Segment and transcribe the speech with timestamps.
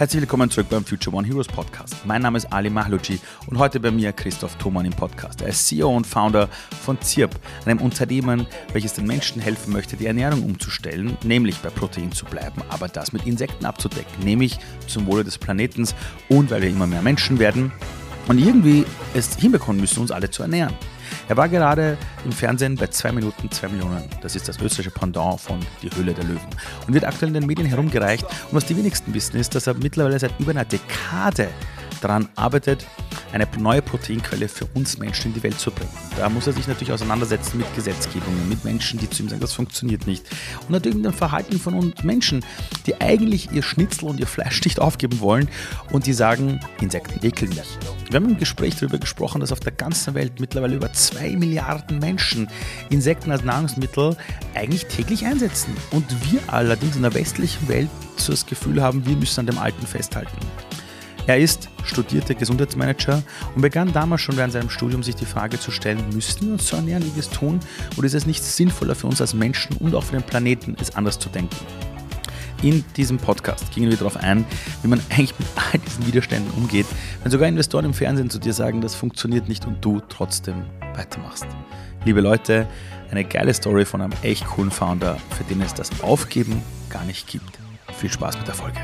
[0.00, 2.06] Herzlich willkommen zurück beim Future One Heroes Podcast.
[2.06, 5.42] Mein Name ist Ali Mahlucci und heute bei mir Christoph Thomann im Podcast.
[5.42, 6.48] Er ist CEO und Founder
[6.82, 12.12] von ZIRP, einem Unternehmen, welches den Menschen helfen möchte, die Ernährung umzustellen, nämlich bei Protein
[12.12, 15.94] zu bleiben, aber das mit Insekten abzudecken, nämlich zum Wohle des Planetens
[16.30, 17.70] und weil wir immer mehr Menschen werden
[18.26, 20.72] und irgendwie es hinbekommen müssen, uns alle zu ernähren.
[21.30, 24.02] Er war gerade im Fernsehen bei 2 Minuten 2 Millionen.
[24.20, 26.40] Das ist das österreichische Pendant von Die Höhle der Löwen.
[26.88, 28.24] Und wird aktuell in den Medien herumgereicht.
[28.24, 31.46] Und was die wenigsten wissen, ist, dass er mittlerweile seit über einer Dekade
[32.00, 32.86] daran arbeitet,
[33.32, 35.90] eine neue Proteinquelle für uns Menschen in die Welt zu bringen.
[36.16, 39.52] Da muss er sich natürlich auseinandersetzen mit Gesetzgebungen, mit Menschen, die zu ihm sagen, das
[39.52, 40.24] funktioniert nicht.
[40.62, 42.44] Und natürlich mit dem Verhalten von uns Menschen,
[42.86, 45.48] die eigentlich ihr Schnitzel und ihr Fleisch nicht aufgeben wollen
[45.92, 47.78] und die sagen, Insekten ekeln mich.
[48.08, 52.00] Wir haben im Gespräch darüber gesprochen, dass auf der ganzen Welt mittlerweile über zwei Milliarden
[52.00, 52.48] Menschen
[52.88, 54.16] Insekten als Nahrungsmittel
[54.54, 55.76] eigentlich täglich einsetzen.
[55.92, 59.58] Und wir allerdings in der westlichen Welt so das Gefühl haben, wir müssen an dem
[59.58, 60.36] Alten festhalten.
[61.30, 63.22] Er ist studierter Gesundheitsmanager
[63.54, 66.66] und begann damals schon während seinem Studium sich die Frage zu stellen, müssen wir uns
[66.66, 67.60] so ernähren, wie wir es tun,
[67.96, 70.96] oder ist es nicht sinnvoller für uns als Menschen und auch für den Planeten, es
[70.96, 71.54] anders zu denken?
[72.64, 74.44] In diesem Podcast gingen wir darauf ein,
[74.82, 76.86] wie man eigentlich mit all diesen Widerständen umgeht,
[77.22, 80.64] wenn sogar Investoren im Fernsehen zu dir sagen, das funktioniert nicht und du trotzdem
[80.96, 81.46] weitermachst.
[82.04, 82.66] Liebe Leute,
[83.12, 87.28] eine geile Story von einem echt coolen Founder, für den es das Aufgeben gar nicht
[87.28, 87.60] gibt.
[87.96, 88.80] Viel Spaß mit der Folge.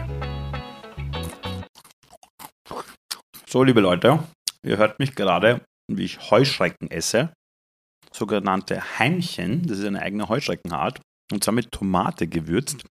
[3.56, 4.22] So, liebe Leute,
[4.62, 7.32] ihr hört mich gerade, wie ich Heuschrecken esse.
[8.12, 11.00] Sogenannte Heimchen, das ist eine eigene Heuschreckenart.
[11.32, 12.84] Und zwar mit Tomate gewürzt.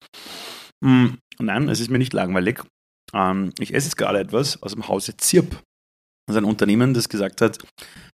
[0.83, 2.63] Mm, nein, es ist mir nicht langweilig.
[3.13, 5.51] Ähm, ich esse jetzt gerade etwas aus dem Hause Zirp.
[6.27, 7.59] Das ist ein Unternehmen, das gesagt hat,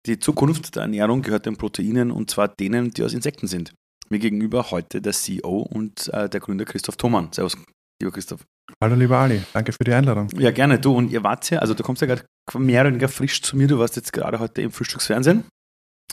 [0.05, 3.73] die Zukunft der Ernährung gehört den Proteinen und zwar denen, die aus Insekten sind.
[4.07, 7.33] Mir gegenüber heute der CEO und äh, der Gründer Christoph Thomann.
[7.33, 7.57] Servus,
[8.01, 8.45] lieber Christoph.
[8.81, 10.29] Hallo lieber Ali, danke für die Einladung.
[10.37, 10.79] Ja, gerne.
[10.79, 12.23] Du und ihr wart ja, also du kommst ja gerade
[12.57, 13.67] mehr oder weniger frisch zu mir.
[13.67, 15.45] Du warst jetzt gerade heute im Frühstücksfernsehen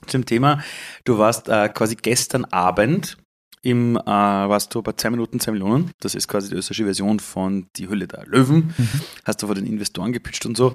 [0.06, 0.62] zum Thema.
[1.04, 3.18] Du warst äh, quasi gestern Abend
[3.62, 5.90] im, äh, warst du bei 2 Minuten 2 Millionen.
[6.00, 8.74] Das ist quasi die österreichische Version von Die Hülle der Löwen.
[8.76, 9.00] Mhm.
[9.24, 10.74] Hast du vor den Investoren gepitcht und so.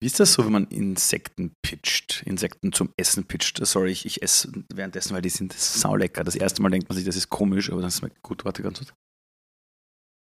[0.00, 3.64] Wie ist das so, wenn man Insekten pitcht, Insekten zum Essen pitcht?
[3.64, 6.24] Sorry, ich, ich esse währenddessen, weil die sind saulecker.
[6.24, 8.44] Das erste Mal denkt man sich, das ist komisch, aber das ist gut.
[8.44, 8.92] Warte ganz kurz.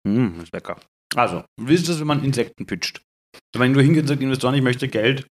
[0.06, 0.76] Mmh, ist lecker.
[1.14, 3.02] Also, wie ist das, wenn man Insekten pitcht?
[3.56, 5.26] Wenn du hingehst und sagst, Investoren, ich möchte Geld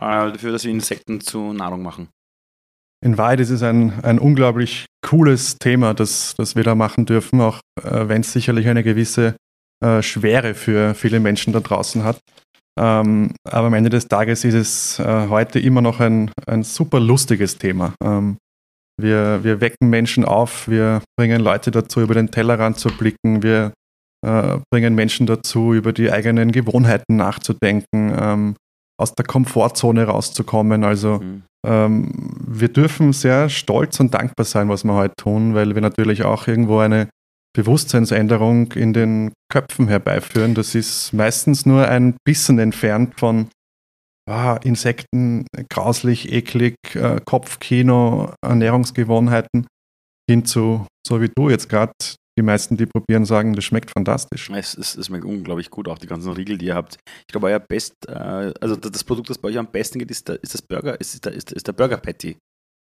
[0.00, 2.08] äh, dafür, dass wir Insekten zu Nahrung machen.
[3.04, 7.40] In Wahrheit ist es ein, ein unglaublich cooles Thema, das, das wir da machen dürfen,
[7.40, 9.36] auch äh, wenn es sicherlich eine gewisse
[9.84, 12.18] äh, Schwere für viele Menschen da draußen hat.
[12.80, 16.98] Ähm, aber am Ende des Tages ist es äh, heute immer noch ein, ein super
[16.98, 17.94] lustiges Thema.
[18.02, 18.38] Ähm,
[19.00, 23.72] wir, wir wecken Menschen auf, wir bringen Leute dazu, über den Tellerrand zu blicken, wir
[24.24, 28.56] äh, bringen Menschen dazu, über die eigenen Gewohnheiten nachzudenken, ähm,
[28.98, 30.84] aus der Komfortzone rauszukommen.
[30.84, 31.42] Also mhm.
[31.66, 32.10] ähm,
[32.46, 36.46] wir dürfen sehr stolz und dankbar sein, was wir heute tun, weil wir natürlich auch
[36.46, 37.08] irgendwo eine
[37.56, 40.54] Bewusstseinsänderung in den Köpfen herbeiführen.
[40.54, 43.48] Das ist meistens nur ein bisschen entfernt von
[44.28, 49.66] ah, Insekten, grauslich, eklig, äh, Kopfkino, Ernährungsgewohnheiten
[50.28, 51.92] hin zu, so wie du jetzt gerade,
[52.38, 54.50] die meisten, die probieren, sagen, das schmeckt fantastisch.
[54.50, 56.98] Es, es, es, schmeckt unglaublich gut, auch die ganzen Riegel, die ihr habt.
[57.20, 60.28] Ich glaube, euer Best, äh, also das Produkt, das bei euch am besten geht, ist,
[60.28, 62.36] der, ist das Burger, ist, der, ist, ist der Burger Patty.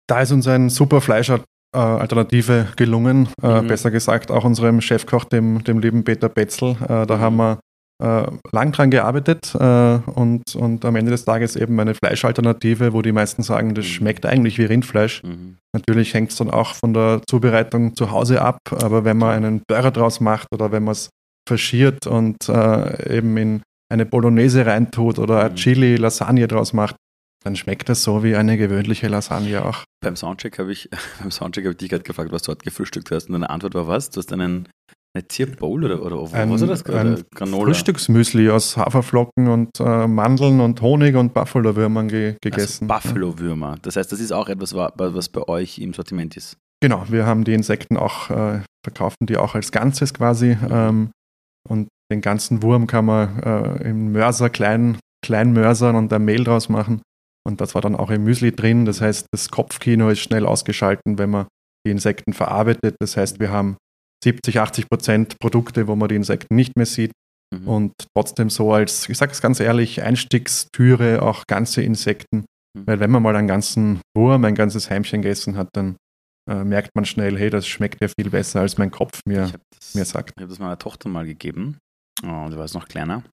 [0.07, 3.27] Da ist uns ein super Fleischalternative gelungen.
[3.41, 3.67] Äh, mhm.
[3.67, 6.77] besser gesagt, auch unserem Chefkoch, dem, dem lieben Peter Betzel.
[6.83, 7.19] Äh, da mhm.
[7.19, 7.59] haben wir
[8.03, 13.01] äh, lang dran gearbeitet äh, und, und am Ende des Tages eben eine Fleischalternative, wo
[13.01, 13.89] die meisten sagen, das mhm.
[13.89, 15.23] schmeckt eigentlich wie Rindfleisch.
[15.23, 15.57] Mhm.
[15.73, 19.61] Natürlich hängt es dann auch von der Zubereitung zu Hause ab, aber wenn man einen
[19.67, 21.09] Burger draus macht oder wenn man es
[21.47, 23.61] faschiert und äh, eben in
[23.91, 25.55] eine Bolognese reintut oder eine mhm.
[25.55, 26.95] Chili, Lasagne draus macht,
[27.45, 29.83] dann schmeckt das so wie eine gewöhnliche Lasagne auch.
[30.03, 30.89] Beim Soundcheck habe ich,
[31.19, 33.75] beim Soundcheck habe ich dich gerade gefragt, was du dort gefrühstückt hast und deine Antwort
[33.75, 34.09] war was?
[34.09, 34.67] Du hast einen
[35.15, 37.23] eine Tierbowl oder, oder ein, was ist das gerade?
[37.33, 37.65] Granola?
[37.65, 42.89] Frühstücksmüsli aus Haferflocken und äh, Mandeln und Honig und Buffalo-Würmern ge gegessen.
[42.89, 43.77] Also Buffalo-Würmer.
[43.81, 46.57] Das heißt, das ist auch etwas, was bei euch im Sortiment ist.
[46.81, 50.57] Genau, wir haben die Insekten auch, äh, verkaufen die auch als Ganzes quasi.
[50.69, 51.11] Ähm,
[51.67, 56.43] und den ganzen Wurm kann man äh, im Mörser klein, klein mörsern und da Mehl
[56.43, 57.01] draus machen.
[57.47, 58.85] Und das war dann auch im Müsli drin.
[58.85, 61.47] Das heißt, das Kopfkino ist schnell ausgeschalten, wenn man
[61.85, 62.95] die Insekten verarbeitet.
[62.99, 63.77] Das heißt, wir haben
[64.25, 67.11] 70, 80 Prozent Produkte, wo man die Insekten nicht mehr sieht.
[67.53, 67.67] Mhm.
[67.67, 72.45] Und trotzdem so als, ich sage es ganz ehrlich, Einstiegstüre auch ganze Insekten.
[72.75, 72.87] Mhm.
[72.87, 75.95] Weil wenn man mal einen ganzen Wurm, ein ganzes Heimchen gegessen hat, dann
[76.49, 79.95] äh, merkt man schnell, hey, das schmeckt ja viel besser, als mein Kopf mir, das,
[79.95, 80.33] mir sagt.
[80.35, 81.77] Ich habe das meiner Tochter mal gegeben
[82.23, 83.23] Oh, du warst noch kleiner.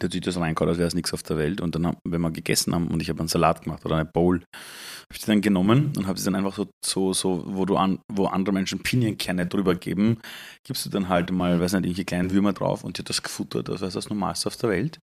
[0.00, 1.60] Der hat sich das reingehauen, als wäre es nichts auf der Welt.
[1.60, 4.36] Und dann, wenn wir gegessen haben und ich habe einen Salat gemacht oder eine Bowl,
[4.40, 7.76] habe ich die dann genommen und habe sie dann einfach so, so, so wo du
[7.76, 10.18] an, wo andere Menschen Pinienkerne drüber geben,
[10.64, 13.68] gibst du dann halt mal, weiß nicht, irgendwelche kleinen Würmer drauf und hat das gefuttert,
[13.68, 14.98] das wäre das Normalste auf der Welt.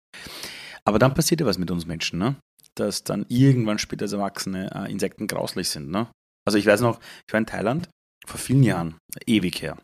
[0.84, 2.36] Aber dann passiert ja was mit uns Menschen, ne?
[2.74, 6.08] Dass dann irgendwann später als Erwachsene äh, Insekten grauslich sind, ne?
[6.46, 7.88] Also ich weiß noch, ich war in Thailand
[8.26, 8.96] vor vielen Jahren,
[9.26, 9.76] ewig her.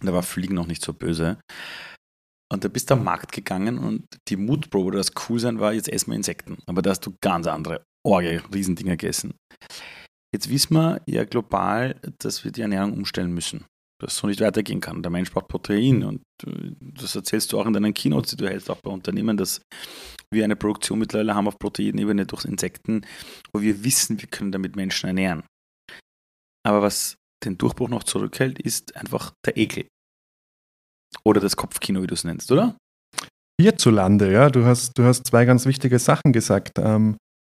[0.00, 1.38] Da war Fliegen noch nicht so böse.
[2.50, 5.88] Und da bist du am Markt gegangen und die Mutprobe, das cool sein war, jetzt
[5.88, 6.58] essen wir Insekten.
[6.66, 9.34] Aber da hast du ganz andere Orge, Riesendinger gegessen.
[10.34, 13.64] Jetzt wissen wir ja global, dass wir die Ernährung umstellen müssen.
[14.00, 15.02] Dass es so nicht weitergehen kann.
[15.02, 18.48] Der Mensch braucht Protein und äh, das erzählst du auch in deinen Keynotes, die du
[18.48, 19.60] hältst, auch bei Unternehmen, dass
[20.30, 23.04] wir eine Produktion mittlerweile haben auf Proteinebene durch Insekten,
[23.52, 25.42] wo wir wissen, wir können damit Menschen ernähren.
[26.66, 29.86] Aber was den Durchbruch noch zurückhält, ist einfach der Ekel.
[31.24, 32.76] Oder das Kopfkino, wie du es nennst, oder?
[33.60, 34.50] Hierzulande, ja.
[34.50, 36.78] Du hast, du hast zwei ganz wichtige Sachen gesagt.
[36.78, 37.16] Ähm,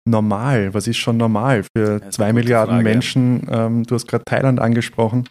[0.09, 2.85] normal, was ist schon normal für zwei Milliarden Frage.
[2.85, 3.47] Menschen?
[3.51, 5.29] Ähm, du hast gerade Thailand angesprochen.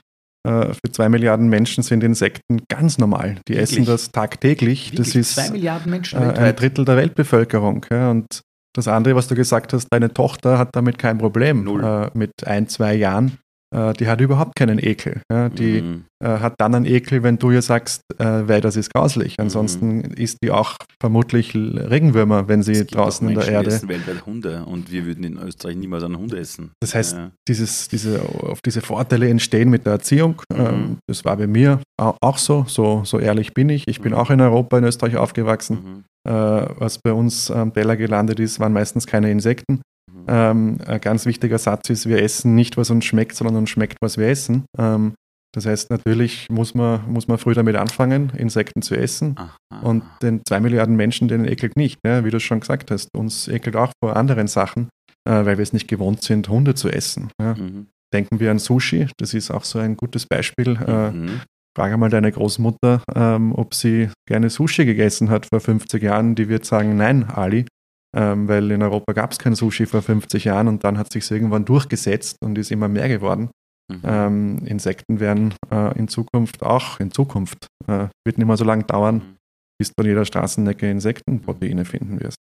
[0.47, 3.39] Äh, für zwei Milliarden Menschen sind Insekten ganz normal.
[3.47, 3.71] Die Wirklich?
[3.71, 4.91] essen das tagtäglich.
[4.91, 5.07] Wirklich?
[5.07, 7.85] Das ist zwei Milliarden Menschen äh, ein Drittel der Weltbevölkerung.
[7.91, 8.11] Ja.
[8.11, 8.41] Und
[8.73, 12.67] das andere, was du gesagt hast, deine Tochter hat damit kein Problem äh, mit ein,
[12.67, 13.39] zwei Jahren.
[13.75, 15.21] Äh, die hat überhaupt keinen Ekel.
[15.31, 15.49] Ja?
[15.49, 16.05] Die mhm.
[16.23, 19.37] äh, hat dann einen Ekel, wenn du ihr sagst, äh, weil das ist grauslich.
[19.37, 19.43] Mhm.
[19.43, 20.13] Ansonsten mhm.
[20.15, 23.67] isst die auch vermutlich Regenwürmer, wenn sie draußen in der Erde.
[23.67, 26.71] Wir essen weltweit Hunde und wir würden in Österreich niemals einen Hund essen.
[26.79, 27.31] Das heißt, ja.
[27.47, 30.41] dieses, diese, auf diese Vorteile entstehen mit der Erziehung.
[30.51, 30.59] Mhm.
[30.59, 32.65] Ähm, das war bei mir auch so.
[32.67, 33.03] so.
[33.05, 33.87] So ehrlich bin ich.
[33.87, 34.17] Ich bin mhm.
[34.17, 35.75] auch in Europa, in Österreich aufgewachsen.
[35.75, 36.03] Mhm.
[36.27, 39.81] Äh, was bei uns am Teller gelandet ist, waren meistens keine Insekten.
[40.27, 43.97] Ähm, ein ganz wichtiger Satz ist, wir essen nicht, was uns schmeckt, sondern uns schmeckt,
[44.01, 44.65] was wir essen.
[44.77, 45.13] Ähm,
[45.53, 49.35] das heißt, natürlich muss man, muss man früh damit anfangen, Insekten zu essen.
[49.35, 49.81] Aha.
[49.81, 52.23] Und den zwei Milliarden Menschen, denen ekelt nicht, ne?
[52.23, 53.09] wie du schon gesagt hast.
[53.15, 54.89] Uns ekelt auch vor anderen Sachen,
[55.27, 57.31] äh, weil wir es nicht gewohnt sind, Hunde zu essen.
[57.41, 57.55] Ja?
[57.55, 57.87] Mhm.
[58.13, 60.77] Denken wir an Sushi, das ist auch so ein gutes Beispiel.
[60.85, 61.41] Äh, mhm.
[61.75, 66.35] Frage mal deine Großmutter, ähm, ob sie gerne Sushi gegessen hat vor 50 Jahren.
[66.35, 67.65] Die wird sagen, nein, Ali
[68.15, 71.29] ähm, weil in Europa gab es kein Sushi vor 50 Jahren und dann hat sich
[71.29, 73.49] irgendwann durchgesetzt und ist immer mehr geworden.
[73.91, 74.01] Mhm.
[74.03, 78.83] Ähm, Insekten werden äh, in Zukunft auch, in Zukunft, äh, wird nicht mehr so lange
[78.83, 79.35] dauern, mhm.
[79.79, 82.37] bis du an jeder Straßenecke Insektenproteine finden wirst.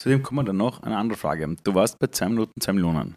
[0.00, 1.56] Zudem kommen wir dann noch eine andere Frage.
[1.62, 3.16] Du warst bei 2 Minuten 2 Millionen.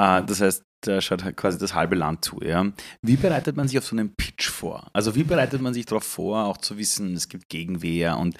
[0.00, 2.40] Äh, das heißt, da schaut halt quasi das halbe Land zu.
[2.42, 2.70] Ja.
[3.02, 4.88] Wie bereitet man sich auf so einen Pitch vor?
[4.92, 8.36] Also wie bereitet man sich darauf vor, auch zu wissen, es gibt Gegenwehr und,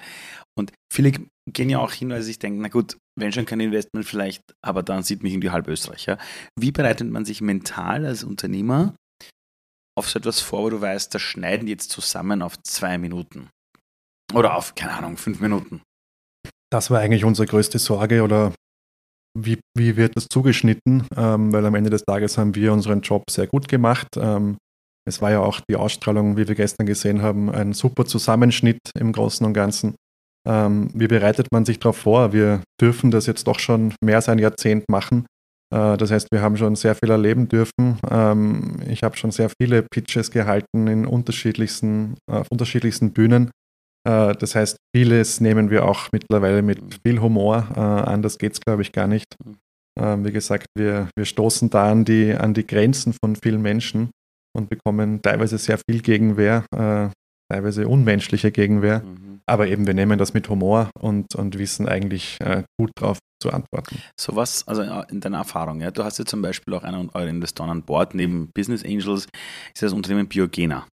[0.57, 1.11] und viele
[1.47, 4.41] gehen ja auch hin, weil sie sich denken, na gut, wenn schon kein Investment vielleicht,
[4.63, 6.07] aber dann sieht mich irgendwie halb Österreich.
[6.59, 8.95] Wie bereitet man sich mental als Unternehmer
[9.97, 13.49] auf so etwas vor, wo du weißt, da schneiden die jetzt zusammen auf zwei Minuten?
[14.33, 15.81] Oder auf, keine Ahnung, fünf Minuten?
[16.71, 18.53] Das war eigentlich unsere größte Sorge oder
[19.37, 21.05] wie, wie wird das zugeschnitten?
[21.15, 24.07] Ähm, weil am Ende des Tages haben wir unseren Job sehr gut gemacht.
[24.17, 24.57] Ähm,
[25.07, 29.11] es war ja auch die Ausstrahlung, wie wir gestern gesehen haben, ein super Zusammenschnitt im
[29.11, 29.95] Großen und Ganzen.
[30.47, 32.33] Ähm, wie bereitet man sich darauf vor?
[32.33, 35.25] Wir dürfen das jetzt doch schon mehr als ein Jahrzehnt machen.
[35.73, 37.99] Äh, das heißt, wir haben schon sehr viel erleben dürfen.
[38.09, 43.51] Ähm, ich habe schon sehr viele Pitches gehalten in unterschiedlichsten, auf unterschiedlichsten Bühnen.
[44.05, 47.67] Äh, das heißt, vieles nehmen wir auch mittlerweile mit viel Humor.
[47.75, 49.35] Äh, anders geht es, glaube ich, gar nicht.
[49.99, 54.11] Ähm, wie gesagt, wir, wir stoßen da an die, an die Grenzen von vielen Menschen
[54.55, 57.09] und bekommen teilweise sehr viel Gegenwehr, äh,
[57.51, 59.01] teilweise unmenschliche Gegenwehr.
[59.01, 59.39] Mhm.
[59.47, 63.51] Aber eben, wir nehmen das mit Humor und, und wissen eigentlich äh, gut drauf zu
[63.51, 63.99] antworten.
[64.19, 67.27] So was, also in deiner Erfahrung, ja, du hast ja zum Beispiel auch einen eurer
[67.27, 69.27] Investoren an Bord, neben Business Angels
[69.73, 70.87] ist das Unternehmen Biogena.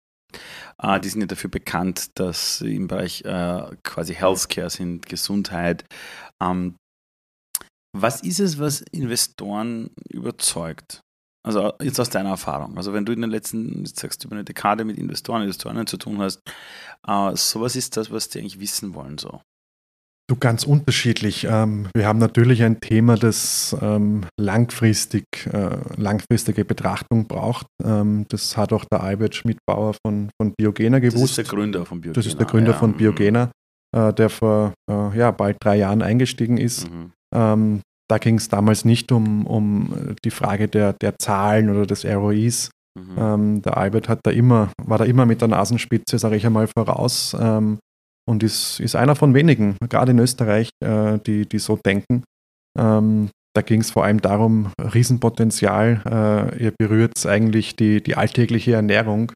[0.83, 5.85] Äh, die sind ja dafür bekannt, dass sie im Bereich äh, quasi Healthcare sind, Gesundheit.
[6.41, 6.77] Ähm,
[7.97, 11.01] was ist es, was Investoren überzeugt?
[11.43, 12.77] Also jetzt aus deiner Erfahrung.
[12.77, 15.87] Also wenn du in den letzten, jetzt sagst du über eine Dekade mit Investoren, Investoren
[15.87, 16.41] zu tun hast,
[17.07, 19.41] äh, sowas ist das, was die eigentlich wissen wollen so.
[20.31, 21.45] Du ganz unterschiedlich.
[21.51, 27.67] Ähm, wir haben natürlich ein Thema, das ähm, langfristig, äh, langfristige Betrachtung braucht.
[27.83, 31.21] Ähm, das hat auch der Albert Schmidt-Bauer von, von Biogena gewusst.
[31.21, 32.15] Das ist der Gründer von Biogena.
[32.15, 32.79] Das ist der Gründer ja.
[32.79, 33.51] von Biogena,
[33.91, 36.89] äh, der vor äh, ja, bald drei Jahren eingestiegen ist.
[36.89, 37.81] Mhm.
[38.09, 42.71] da ging es damals nicht um, um die Frage der, der Zahlen oder des ROIs.
[42.97, 43.63] Mhm.
[43.63, 47.37] der Albert hat da immer, war da immer mit der Nasenspitze, sage ich einmal, voraus
[48.31, 52.23] und ist, ist einer von wenigen, gerade in Österreich, äh, die, die so denken.
[52.79, 56.03] Ähm, da ging es vor allem darum, Riesenpotenzial.
[56.07, 59.33] Äh, ihr berührt eigentlich die, die alltägliche Ernährung.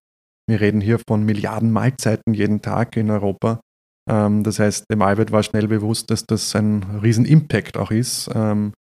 [0.49, 3.59] Wir reden hier von Milliarden Mahlzeiten jeden Tag in Europa.
[4.09, 8.31] Ähm, das heißt, dem Albert war schnell bewusst, dass das ein riesen Impact auch ist.
[8.33, 8.73] Ähm,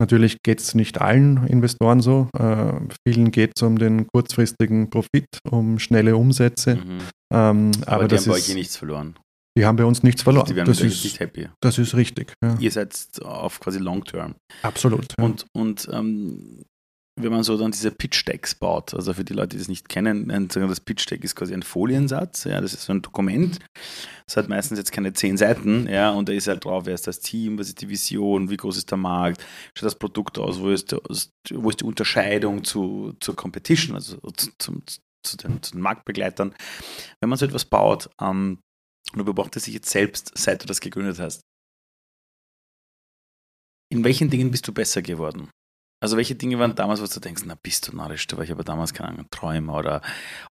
[0.00, 2.28] natürlich geht es nicht allen Investoren so.
[2.36, 2.72] Äh,
[3.06, 6.76] vielen geht es um den kurzfristigen Profit, um schnelle Umsätze.
[6.76, 6.98] Mhm.
[7.32, 9.14] Ähm, aber, aber die haben bei euch eh nichts verloren.
[9.56, 10.46] Die haben bei uns nichts verloren.
[10.46, 11.48] Die werden das ist, nicht happy.
[11.60, 12.34] Das ist richtig.
[12.42, 12.56] Ja.
[12.58, 12.92] Ihr seid
[13.22, 14.34] auf quasi Long Term.
[14.62, 15.14] Absolut.
[15.16, 15.24] Ja.
[15.24, 16.64] Und, und ähm,
[17.16, 20.48] wenn man so dann diese Pitch-Decks baut, also für die Leute, die das nicht kennen,
[20.48, 23.60] das Pitch-Deck ist quasi ein Foliensatz, ja, das ist so ein Dokument,
[24.26, 27.06] das hat meistens jetzt keine zehn Seiten, ja, und da ist halt drauf, wer ist
[27.06, 29.44] das Team, was ist die Vision, wie groß ist der Markt,
[29.76, 34.16] schaut das Produkt aus, wo ist, die, wo ist die Unterscheidung zu, zur Competition, also
[34.32, 34.82] zu, zu,
[35.22, 36.52] zu, den, zu den Marktbegleitern.
[37.20, 38.58] Wenn man so etwas baut, ähm,
[39.12, 41.40] und du beobachtest dich jetzt selbst, seit du das gegründet hast,
[43.92, 45.50] in welchen Dingen bist du besser geworden?
[46.02, 48.52] Also welche Dinge waren damals, was du denkst, na bist du narrisch, da war ich
[48.52, 50.02] aber damals keine Ahnung, Träumer oder,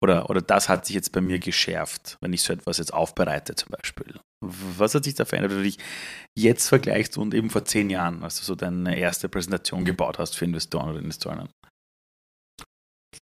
[0.03, 3.55] oder, oder das hat sich jetzt bei mir geschärft, wenn ich so etwas jetzt aufbereite
[3.55, 4.21] zum Beispiel.
[4.45, 5.79] Was hat sich da verändert, wenn du dich
[6.37, 10.37] jetzt vergleichst und eben vor zehn Jahren, als du so deine erste Präsentation gebaut hast
[10.37, 11.01] für Investoren oder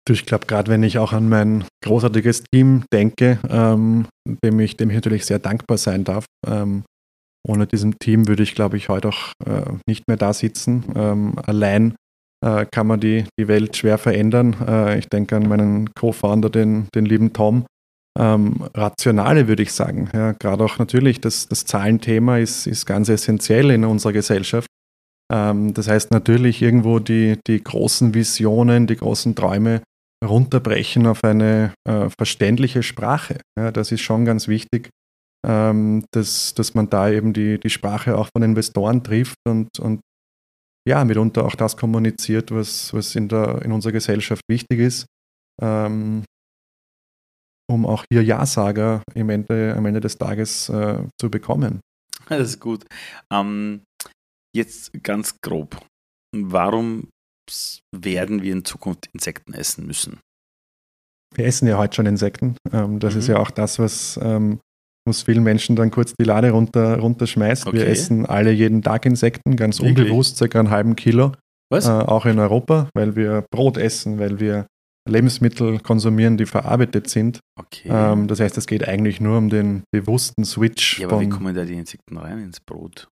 [0.09, 4.07] Ich glaube, gerade wenn ich auch an mein großartiges Team denke, ähm,
[4.43, 6.83] dem, ich, dem ich natürlich sehr dankbar sein darf, ähm,
[7.45, 10.85] ohne diesem Team würde ich, glaube ich, heute auch äh, nicht mehr da sitzen.
[10.95, 11.95] Ähm, allein
[12.43, 14.55] äh, kann man die, die Welt schwer verändern.
[14.65, 17.65] Äh, ich denke an meinen Co-Founder, den, den lieben Tom.
[18.17, 20.09] Ähm, rationale würde ich sagen.
[20.13, 24.67] Ja, Gerade auch natürlich, das, das Zahlenthema ist, ist ganz essentiell in unserer Gesellschaft.
[25.33, 29.81] Ähm, das heißt natürlich irgendwo die, die großen Visionen, die großen Träume
[30.23, 33.41] runterbrechen auf eine äh, verständliche Sprache.
[33.57, 34.89] Ja, das ist schon ganz wichtig,
[35.45, 40.01] ähm, dass, dass man da eben die, die Sprache auch von Investoren trifft und, und
[40.87, 45.05] ja, mitunter auch das kommuniziert, was, was in, der, in unserer Gesellschaft wichtig ist,
[45.61, 46.23] ähm,
[47.69, 51.79] um auch hier Ja-Sager am Ende, am Ende des Tages äh, zu bekommen.
[52.29, 52.85] Das ist gut.
[53.31, 53.81] Ähm,
[54.55, 55.85] jetzt ganz grob.
[56.35, 57.09] Warum
[57.95, 60.19] werden wir in Zukunft Insekten essen müssen?
[61.35, 62.55] Wir essen ja heute schon Insekten.
[62.71, 63.19] Ähm, das mhm.
[63.19, 64.59] ist ja auch das, was ähm,
[65.05, 67.67] muss vielen Menschen dann kurz die Lade runter, runterschmeißt.
[67.67, 67.77] Okay.
[67.77, 70.05] Wir essen alle jeden Tag Insekten, ganz Wirklich?
[70.05, 71.33] unbewusst, circa einen halben Kilo.
[71.69, 71.87] Was?
[71.87, 74.67] Äh, auch in Europa, weil wir Brot essen, weil wir
[75.09, 77.39] Lebensmittel konsumieren, die verarbeitet sind.
[77.59, 77.89] Okay.
[77.91, 80.99] Ähm, das heißt, es geht eigentlich nur um den bewussten Switch.
[80.99, 83.09] Ja, aber wie kommen da die Insekten rein ins Brot?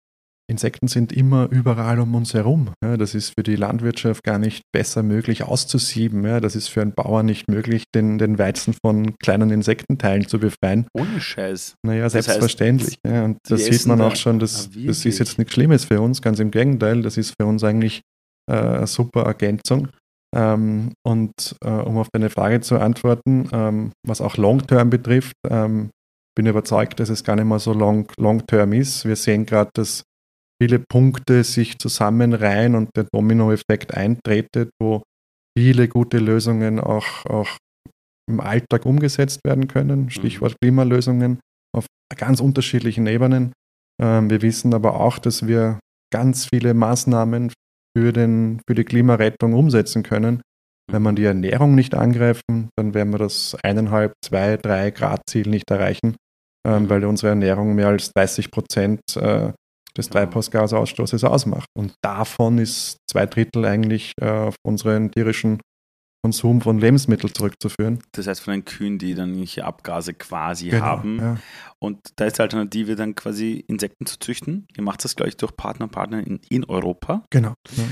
[0.49, 2.71] Insekten sind immer überall um uns herum.
[2.83, 6.23] Ja, das ist für die Landwirtschaft gar nicht besser möglich auszusieben.
[6.25, 10.39] Ja, das ist für einen Bauer nicht möglich, den, den Weizen von kleinen Insektenteilen zu
[10.39, 10.87] befreien.
[10.93, 11.75] Ohne Scheiß.
[11.85, 12.97] Naja, das selbstverständlich.
[13.05, 15.85] Heißt, ja, und das sieht man auch schon, dass, ah, das ist jetzt nichts Schlimmes
[15.85, 18.01] für uns, ganz im Gegenteil, das ist für uns eigentlich
[18.49, 19.89] äh, eine super Ergänzung.
[20.35, 25.89] Ähm, und äh, um auf deine Frage zu antworten, ähm, was auch Long-Term betrifft, ähm,
[26.35, 29.05] bin überzeugt, dass es gar nicht mehr so long-term long ist.
[29.05, 30.03] Wir sehen gerade, dass
[30.61, 35.03] viele Punkte sich zusammenreihen und der Dominoeffekt eintretet, wo
[35.57, 37.57] viele gute Lösungen auch, auch
[38.29, 40.03] im Alltag umgesetzt werden können.
[40.03, 40.09] Mhm.
[40.09, 41.39] Stichwort Klimalösungen
[41.75, 41.85] auf
[42.15, 43.53] ganz unterschiedlichen Ebenen.
[44.01, 45.79] Ähm, wir wissen aber auch, dass wir
[46.13, 47.51] ganz viele Maßnahmen
[47.97, 50.41] für, den, für die Klimarettung umsetzen können.
[50.91, 55.47] Wenn man die Ernährung nicht angreifen, dann werden wir das eineinhalb, zwei, drei Grad Ziel
[55.47, 56.15] nicht erreichen,
[56.65, 56.89] ähm, mhm.
[56.89, 59.51] weil unsere Ernährung mehr als 30 Prozent äh,
[59.99, 61.67] des Treibhausgasausstoßes ausmacht.
[61.77, 65.59] Und davon ist zwei Drittel eigentlich äh, auf unseren tierischen
[66.23, 67.99] Konsum von Lebensmitteln zurückzuführen.
[68.11, 71.17] Das heißt von den Kühen, die dann irgendwelche Abgase quasi genau, haben.
[71.19, 71.37] Ja.
[71.79, 74.67] Und da ist die Alternative dann quasi Insekten zu züchten.
[74.75, 77.23] Ihr macht das, glaube ich, durch Partner und Partner in, in Europa.
[77.29, 77.53] Genau.
[77.77, 77.83] Ja.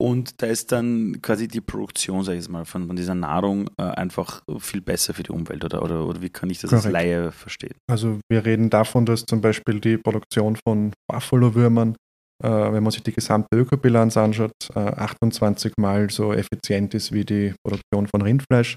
[0.00, 3.68] Und da ist dann quasi die Produktion, sage ich jetzt mal, von, von dieser Nahrung
[3.78, 6.86] äh, einfach viel besser für die Umwelt oder, oder, oder wie kann ich das Korrekt.
[6.86, 7.74] als Laie verstehen?
[7.90, 11.96] Also wir reden davon, dass zum Beispiel die Produktion von Buffalo-Würmern,
[12.44, 17.24] äh, wenn man sich die gesamte Ökobilanz anschaut, äh, 28 Mal so effizient ist wie
[17.24, 18.76] die Produktion von Rindfleisch.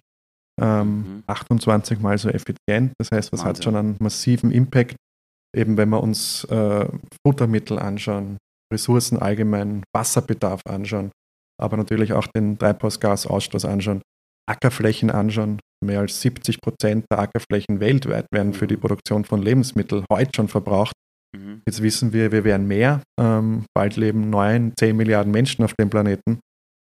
[0.60, 1.24] Ähm, mhm.
[1.28, 2.94] 28 Mal so effizient.
[2.98, 3.46] Das heißt, das Wahnsinn.
[3.46, 4.96] hat schon einen massiven Impact.
[5.56, 6.88] Eben wenn wir uns äh,
[7.24, 8.38] Futtermittel anschauen,
[8.72, 11.12] Ressourcen allgemein, Wasserbedarf anschauen,
[11.62, 14.02] aber natürlich auch den Treibhausgasausstoß anschauen,
[14.50, 15.60] Ackerflächen anschauen.
[15.84, 18.82] Mehr als 70 Prozent der Ackerflächen weltweit werden für die mhm.
[18.82, 20.94] Produktion von Lebensmitteln heute schon verbraucht.
[21.36, 21.62] Mhm.
[21.68, 23.02] Jetzt wissen wir, wir werden mehr.
[23.20, 26.40] Ähm, bald leben 9, 10 Milliarden Menschen auf dem Planeten.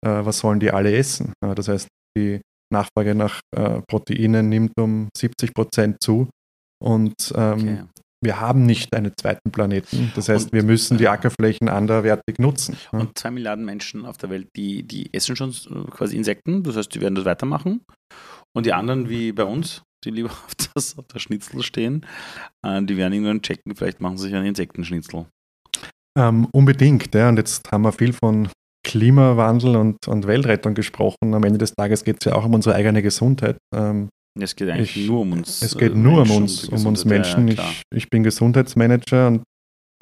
[0.06, 1.34] Äh, was sollen die alle essen?
[1.44, 1.88] Äh, das heißt,
[2.18, 6.30] die Nachfrage nach äh, Proteinen nimmt um 70 Prozent zu.
[6.80, 7.84] Und ähm, okay
[8.24, 10.12] wir haben nicht einen zweiten Planeten.
[10.16, 12.78] Das heißt, und, wir müssen die Ackerflächen anderwertig nutzen.
[12.92, 15.54] Und zwei Milliarden Menschen auf der Welt, die, die essen schon
[15.92, 17.82] quasi Insekten, das heißt, die werden das weitermachen.
[18.56, 22.06] Und die anderen, wie bei uns, die lieber auf, das, auf der Schnitzel stehen.
[22.66, 25.26] Äh, die werden irgendwann checken, vielleicht machen sie sich einen Insektenschnitzel.
[26.18, 27.30] Ähm, unbedingt, ja.
[27.30, 28.50] Und jetzt haben wir viel von
[28.86, 31.34] Klimawandel und, und Weltrettung gesprochen.
[31.34, 33.58] Am Ende des Tages geht es ja auch um unsere eigene Gesundheit.
[33.74, 34.10] Ähm,
[34.40, 35.62] es geht eigentlich ich, nur um uns.
[35.62, 37.48] Es geht äh, nur Menschen, um uns, um uns Menschen.
[37.50, 39.44] Ja, ich, ich, bin Gesundheitsmanager und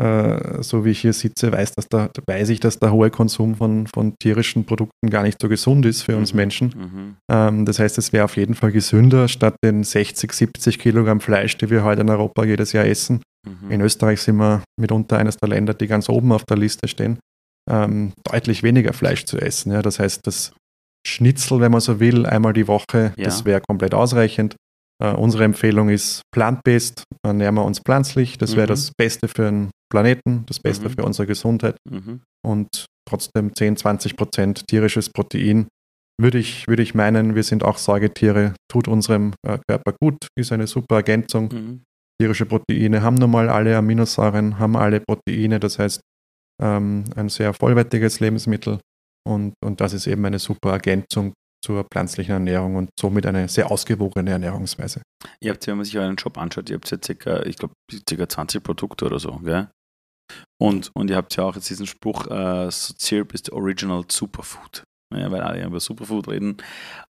[0.02, 3.56] äh, so wie ich hier sitze, weiß, dass der, weiß ich, dass der hohe Konsum
[3.56, 6.18] von, von tierischen Produkten gar nicht so gesund ist für mhm.
[6.20, 6.68] uns Menschen.
[6.76, 7.16] Mhm.
[7.32, 11.58] Ähm, das heißt, es wäre auf jeden Fall gesünder, statt den 60, 70 Kilogramm Fleisch,
[11.58, 13.22] die wir heute in Europa jedes Jahr essen.
[13.48, 13.72] Mhm.
[13.72, 17.20] In Österreich sind wir mitunter eines der Länder, die ganz oben auf der Liste stehen,
[17.70, 19.72] ähm, deutlich weniger Fleisch zu essen.
[19.72, 19.82] Ja.
[19.82, 20.54] Das heißt, das
[21.06, 23.26] Schnitzel, wenn man so will, einmal die Woche, ja.
[23.26, 24.56] das wäre komplett ausreichend.
[25.04, 28.38] Uh, unsere Empfehlung ist plant-based, ernähren wir uns pflanzlich.
[28.38, 28.70] Das wäre mhm.
[28.70, 30.94] das Beste für den Planeten, das Beste mhm.
[30.94, 31.76] für unsere Gesundheit.
[31.90, 32.22] Mhm.
[32.46, 35.68] Und trotzdem 10, 20 Prozent tierisches Protein.
[36.20, 40.52] Würde ich, würde ich meinen, wir sind auch Säugetiere, tut unserem äh, Körper gut, ist
[40.52, 41.50] eine super Ergänzung.
[41.52, 41.84] Mhm.
[42.22, 46.00] Tierische Proteine haben nun mal alle Aminosäuren, haben alle Proteine, das heißt
[46.62, 48.78] ähm, ein sehr vollwertiges Lebensmittel.
[49.28, 53.72] Und, und das ist eben eine super Ergänzung zur pflanzlichen Ernährung und somit eine sehr
[53.72, 55.02] ausgewogene Ernährungsweise.
[55.42, 57.74] Ihr habt, wenn man sich euren Shop anschaut, ihr habt ja circa, ich glaube,
[58.10, 59.70] circa 20 Produkte oder so, gell?
[60.60, 64.84] Und, und ihr habt ja auch jetzt diesen Spruch, äh, Syrup ist the original Superfood.
[65.14, 66.58] Ja, weil alle über Superfood reden.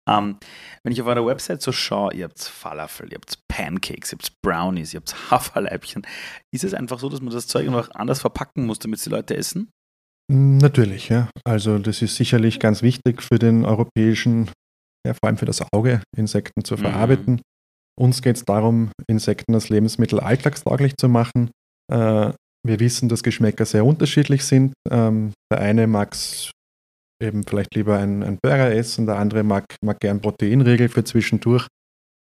[0.10, 0.38] Ähm,
[0.84, 4.42] wenn ich auf eurer Website so schaue, ihr habt Falafel, ihr habt Pancakes, ihr habt
[4.42, 6.02] Brownies, ihr habt Haferleibchen.
[6.52, 9.12] Ist es einfach so, dass man das Zeug einfach anders verpacken muss, damit es die
[9.12, 9.70] Leute essen?
[10.32, 11.30] Natürlich, ja.
[11.44, 14.50] Also das ist sicherlich ganz wichtig für den europäischen,
[15.06, 16.80] ja, vor allem für das Auge, Insekten zu mhm.
[16.80, 17.34] verarbeiten.
[17.34, 17.42] Mhm.
[18.00, 21.52] Uns geht es darum, Insekten als Lebensmittel alltagstauglich zu machen.
[21.92, 22.32] Äh,
[22.66, 24.74] wir wissen, dass Geschmäcker sehr unterschiedlich sind.
[24.90, 26.16] Ähm, der eine mag
[27.22, 31.68] eben vielleicht lieber ein, ein Burger essen, der andere mag, mag gern Proteinriegel für zwischendurch.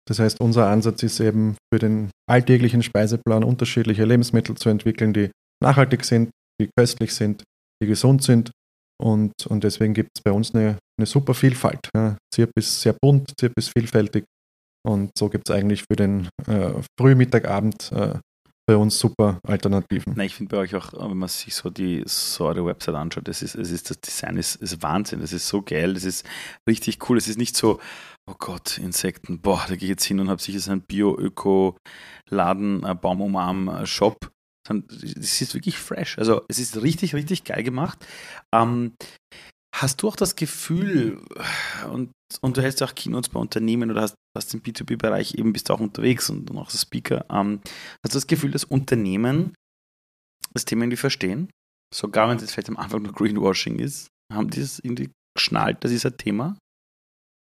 [0.08, 5.30] Das heißt, unser Ansatz ist eben für den alltäglichen Speiseplan unterschiedliche Lebensmittel zu entwickeln, die
[5.64, 7.44] nachhaltig sind, die köstlich sind,
[7.82, 8.52] die gesund sind.
[9.02, 11.90] Und, und deswegen gibt es bei uns eine, eine super Vielfalt.
[11.96, 12.18] Ja.
[12.34, 14.26] Zirp ist sehr bunt, Zirp ist vielfältig.
[14.86, 18.20] Und so gibt es eigentlich für den äh, Frühmittagabend äh,
[18.70, 20.14] bei uns super Alternativen.
[20.16, 23.28] Nein, ich finde bei euch auch, wenn man sich so die so eure Website anschaut,
[23.28, 25.22] das ist, es ist das Design ist, ist Wahnsinn.
[25.22, 26.24] Das ist so geil, das ist
[26.68, 27.18] richtig cool.
[27.18, 27.80] Es ist nicht so,
[28.30, 32.82] oh Gott, Insekten, boah, da gehe ich jetzt hin und habe sicher so einen Bio-Öko-Laden,
[33.02, 34.30] Baum um Arm, Shop
[34.70, 36.18] es ist wirklich fresh.
[36.18, 38.06] Also es ist richtig, richtig geil gemacht.
[38.54, 38.94] Ähm,
[39.76, 41.22] hast du auch das Gefühl,
[41.92, 45.70] und, und du hältst auch Keynotes bei Unternehmen oder hast, hast im B2B-Bereich eben bist
[45.70, 47.62] du auch unterwegs und, auch als Speaker, ähm,
[48.04, 49.54] hast du das Gefühl, dass Unternehmen
[50.54, 51.50] das Thema irgendwie verstehen?
[51.94, 55.92] Sogar wenn es vielleicht am Anfang nur Greenwashing ist, haben die das irgendwie geschnallt, das
[55.92, 56.58] ist ein Thema?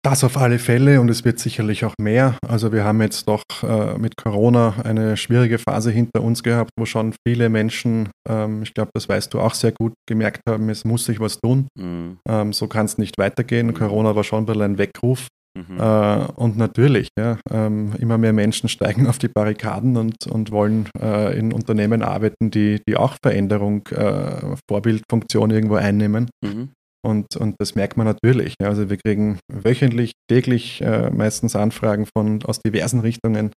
[0.01, 2.37] Das auf alle Fälle und es wird sicherlich auch mehr.
[2.47, 6.85] Also wir haben jetzt doch äh, mit Corona eine schwierige Phase hinter uns gehabt, wo
[6.85, 10.85] schon viele Menschen, ähm, ich glaube, das weißt du auch sehr gut, gemerkt haben, es
[10.85, 11.67] muss sich was tun.
[11.77, 12.17] Mhm.
[12.29, 13.67] Ähm, so kann es nicht weitergehen.
[13.67, 13.73] Mhm.
[13.73, 15.27] Corona war schon ein bisschen ein Weckruf.
[15.57, 15.79] Mhm.
[15.79, 20.87] Äh, und natürlich, ja, ähm, immer mehr Menschen steigen auf die Barrikaden und, und wollen
[20.97, 26.29] äh, in Unternehmen arbeiten, die, die auch Veränderung, äh, Vorbildfunktion irgendwo einnehmen.
[26.41, 26.69] Mhm.
[27.05, 28.55] Und, und das merkt man natürlich.
[28.61, 28.67] Ja.
[28.67, 33.51] Also wir kriegen wöchentlich, täglich äh, meistens Anfragen von aus diversen Richtungen,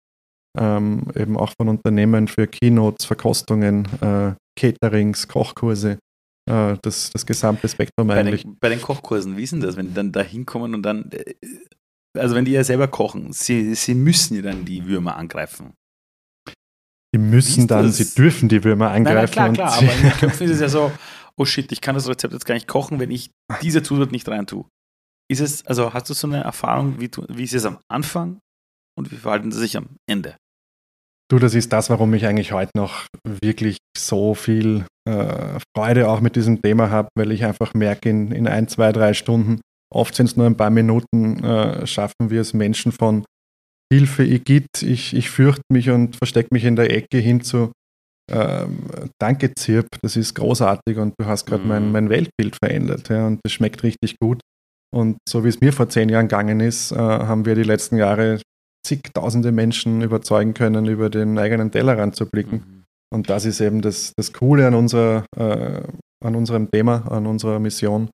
[0.58, 6.00] ähm, eben auch von Unternehmen für Keynotes, Verkostungen, äh, Caterings, Kochkurse,
[6.50, 8.44] äh, das, das gesamte Spektrum bei eigentlich.
[8.44, 11.10] Den, bei den Kochkursen, wie ist denn das, wenn die dann da hinkommen und dann,
[11.12, 11.36] äh,
[12.18, 15.74] also wenn die ja selber kochen, sie, sie müssen ja dann die Würmer angreifen.
[17.14, 17.98] Die müssen dann, das?
[17.98, 19.34] sie dürfen die Würmer angreifen.
[19.36, 20.92] Nein, nein, klar, klar, aber in Köpfen ist es ja so,
[21.40, 24.28] oh shit, ich kann das Rezept jetzt gar nicht kochen, wenn ich diese Zutat nicht
[24.28, 24.66] rein tue.
[25.32, 28.40] Ist es, also hast du so eine Erfahrung, wie, wie ist es am Anfang
[28.98, 30.36] und wie verhalten sie sich am Ende?
[31.32, 36.22] Du, das ist das, warum ich eigentlich heute noch wirklich so viel äh, Freude auch
[36.22, 39.62] mit diesem Thema habe, weil ich einfach merke, in, in ein, zwei, drei Stunden,
[39.94, 43.24] oft sind es nur ein paar Minuten, äh, schaffen wir es Menschen von
[43.94, 47.72] Hilfe, Igitt, ich, ich fürchte mich und verstecke mich in der Ecke hin zu
[48.30, 48.80] ähm,
[49.20, 51.70] danke Zirp, das ist großartig und du hast gerade mhm.
[51.70, 54.42] mein, mein Weltbild verändert ja, und das schmeckt richtig gut.
[54.92, 57.98] Und so wie es mir vor zehn Jahren gegangen ist, äh, haben wir die letzten
[57.98, 58.42] Jahre
[58.86, 62.56] zigtausende Menschen überzeugen können, über den eigenen Tellerrand zu blicken.
[62.56, 62.84] Mhm.
[63.12, 65.82] Und das ist eben das, das Coole an, unserer, äh,
[66.24, 68.10] an unserem Thema, an unserer Mission,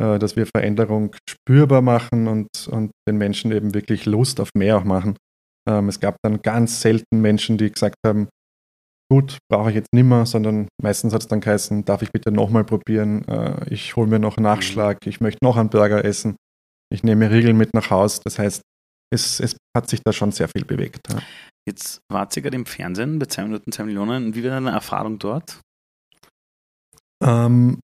[0.00, 4.78] äh, dass wir Veränderung spürbar machen und, und den Menschen eben wirklich Lust auf mehr
[4.78, 5.16] auch machen.
[5.68, 8.28] Ähm, es gab dann ganz selten Menschen, die gesagt haben,
[9.10, 12.64] gut, brauche ich jetzt nimmer, sondern meistens hat es dann geheißen, darf ich bitte nochmal
[12.64, 16.36] probieren, äh, ich hole mir noch einen Nachschlag, ich möchte noch einen Burger essen,
[16.92, 18.20] ich nehme Riegel mit nach Haus.
[18.20, 18.62] Das heißt,
[19.12, 21.00] es, es hat sich da schon sehr viel bewegt.
[21.12, 21.20] Ja.
[21.66, 24.34] Jetzt wart ihr gerade im Fernsehen bei 2 Minuten 2 Millionen.
[24.34, 25.60] Wie war deine Erfahrung dort?
[27.22, 27.80] Ähm,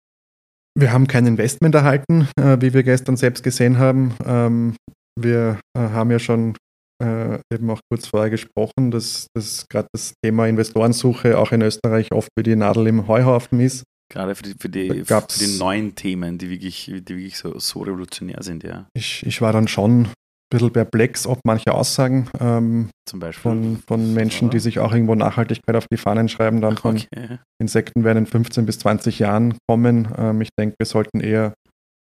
[0.78, 4.16] wir haben kein Investment erhalten, äh, wie wir gestern selbst gesehen haben.
[4.26, 4.76] Ähm,
[5.20, 6.56] wir äh, haben ja schon
[7.04, 12.12] äh, eben auch kurz vorher gesprochen, dass, dass gerade das Thema Investorensuche auch in Österreich
[12.12, 13.84] oft wie die Nadel im Heuhaufen ist.
[14.12, 17.82] Gerade für die, für die, für die neuen Themen, die wirklich, die wirklich so, so
[17.82, 18.88] revolutionär sind, ja.
[18.94, 20.10] Ich, ich war dann schon
[20.50, 22.90] bisschen perplex ob manche Aussagen ähm,
[23.34, 27.40] von, von Menschen, die sich auch irgendwo Nachhaltigkeit auf die Fahnen schreiben, dann von okay.
[27.60, 30.08] Insekten werden in 15 bis 20 Jahren kommen.
[30.18, 31.54] Ähm, ich denke, wir sollten eher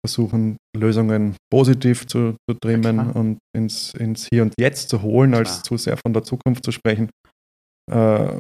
[0.05, 5.31] versuchen, Lösungen positiv zu, zu trimmen ja, und ins, ins Hier und Jetzt zu holen,
[5.31, 5.41] klar.
[5.41, 7.11] als zu sehr von der Zukunft zu sprechen.
[7.91, 8.33] Äh,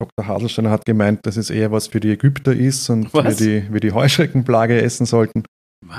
[0.00, 0.26] Dr.
[0.26, 3.80] Haselsteiner hat gemeint, dass es eher was für die Ägypter ist und wir die, wir
[3.80, 5.44] die Heuschreckenplage essen sollten.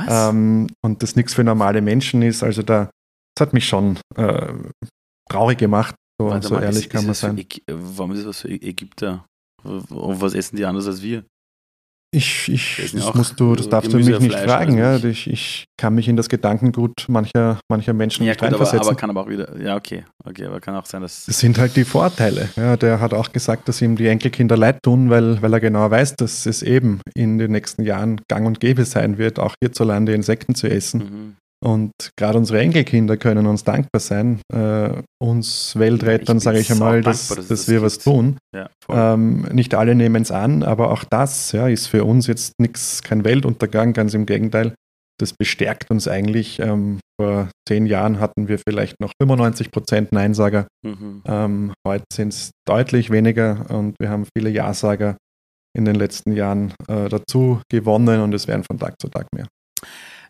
[0.10, 2.44] Ähm, und das nichts für normale Menschen ist.
[2.44, 2.90] Also da
[3.36, 4.54] das hat mich schon äh,
[5.30, 5.96] traurig gemacht.
[6.20, 7.38] So, so mal, ehrlich ist, kann ist man sein.
[7.38, 9.26] Äg warum ist das was für Ägypter?
[9.64, 11.26] Was essen die anders als wir?
[12.16, 14.98] Ich, ich das musst du, das darfst Gemüse, du mich nicht Fleisch fragen, ja.
[14.98, 18.82] Ich, ich kann mich in das Gedankengut mancher, mancher Menschen ja, nicht gut, reinversetzen.
[18.82, 21.26] Aber, aber kann aber auch wieder, ja, okay, okay, aber kann auch sein, dass.
[21.26, 22.50] Das sind halt die Vorteile.
[22.56, 25.90] Ja, der hat auch gesagt, dass ihm die Enkelkinder leid tun, weil, weil er genau
[25.90, 30.14] weiß, dass es eben in den nächsten Jahren gang und gäbe sein wird, auch hierzulande
[30.14, 31.00] Insekten zu essen.
[31.00, 31.36] Mhm.
[31.64, 34.90] Und gerade unsere Enkelkinder können uns dankbar sein, äh,
[35.22, 38.38] uns Weltrettern, sage ich einmal, dass, dass, dass wir was tun.
[38.54, 42.60] Ja, ähm, nicht alle nehmen es an, aber auch das ja, ist für uns jetzt
[42.60, 44.74] nichts, kein Weltuntergang, ganz im Gegenteil.
[45.22, 46.60] Das bestärkt uns eigentlich.
[46.60, 50.68] Ähm, vor zehn Jahren hatten wir vielleicht noch 95 Prozent Neinsager.
[50.86, 51.22] Mhm.
[51.26, 55.16] Ähm, heute sind es deutlich weniger und wir haben viele Ja-Sager
[55.78, 59.48] in den letzten Jahren äh, dazu gewonnen und es werden von Tag zu Tag mehr.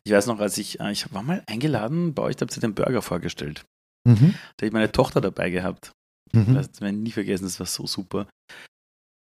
[0.06, 2.62] Ich weiß noch, als ich, äh, ich war mal eingeladen bei euch, da habt ihr
[2.62, 3.66] den Burger vorgestellt.
[4.06, 4.34] Mhm.
[4.58, 5.92] Da habe ich meine Tochter dabei gehabt.
[6.34, 6.56] Mhm.
[6.56, 8.28] Das werde ich nie vergessen, das war so super.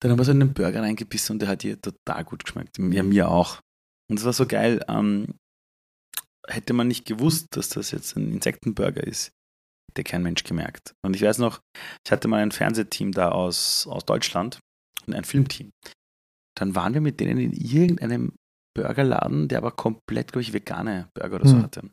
[0.02, 2.78] Dann haben wir so in den Burger reingebissen und der hat ihr total gut geschmeckt.
[2.78, 3.62] Ja, mir auch.
[4.10, 4.84] Und es war so geil.
[4.90, 5.36] Ähm,
[6.48, 9.32] hätte man nicht gewusst, dass das jetzt ein Insektenburger ist,
[9.92, 10.94] hätte kein Mensch gemerkt.
[11.06, 11.62] Und ich weiß noch,
[12.06, 14.60] ich hatte mal ein Fernsehteam da aus, aus Deutschland
[15.08, 15.72] und ein Filmteam.
[16.58, 18.34] Dann waren wir mit denen in irgendeinem
[18.76, 21.64] Burgerladen, der aber komplett, glaube ich, vegane Burger oder so mhm.
[21.64, 21.90] hatte.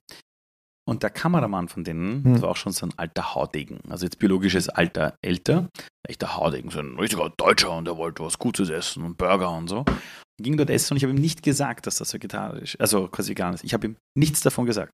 [0.88, 2.32] Und der Kameramann von denen, mhm.
[2.32, 5.68] das war auch schon so ein alter Haudegen, also jetzt biologisches Alter älter,
[6.08, 9.68] echter Haudegen, so ein richtiger Deutscher und der wollte was Gutes essen und Burger und
[9.68, 9.80] so.
[9.80, 13.30] Und ging dort essen und ich habe ihm nicht gesagt, dass das vegetarisch, also quasi
[13.30, 13.62] vegan ist.
[13.62, 14.92] Ich habe ihm nichts davon gesagt.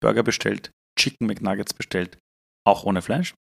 [0.00, 2.18] Burger bestellt, Chicken McNuggets bestellt,
[2.66, 3.34] auch ohne Fleisch.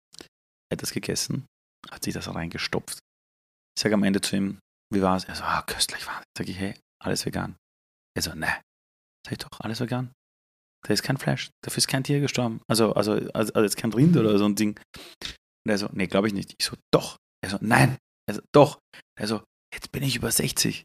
[0.70, 1.46] Er hat das gegessen,
[1.90, 3.00] hat sich das reingestopft.
[3.78, 4.60] Ich sage am Ende zu ihm,
[4.94, 5.26] wie war es?
[5.26, 6.26] Er so, ah, köstlich war es.
[6.38, 6.74] Sag ich, hey,
[7.06, 7.56] alles vegan.
[8.16, 8.62] Er so, ne.
[9.26, 10.12] Sag ich doch, alles vegan.
[10.86, 12.62] Da ist kein Fleisch, dafür ist kein Tier gestorben.
[12.70, 14.80] Also, also, also, also jetzt kein Rind oder so ein Ding.
[15.66, 16.54] Und er so, nee, glaube ich nicht.
[16.60, 17.18] Ich so, doch.
[17.44, 17.98] Er so, nein.
[18.30, 18.80] Er so, doch.
[19.20, 20.84] Er so, jetzt bin ich über 60.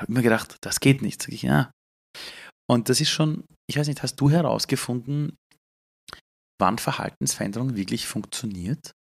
[0.00, 1.22] Hab immer gedacht, das geht nicht.
[1.22, 1.70] Sag ich, ja.
[2.68, 5.36] Und das ist schon, ich weiß nicht, hast du herausgefunden,
[6.60, 8.92] wann Verhaltensveränderung wirklich funktioniert?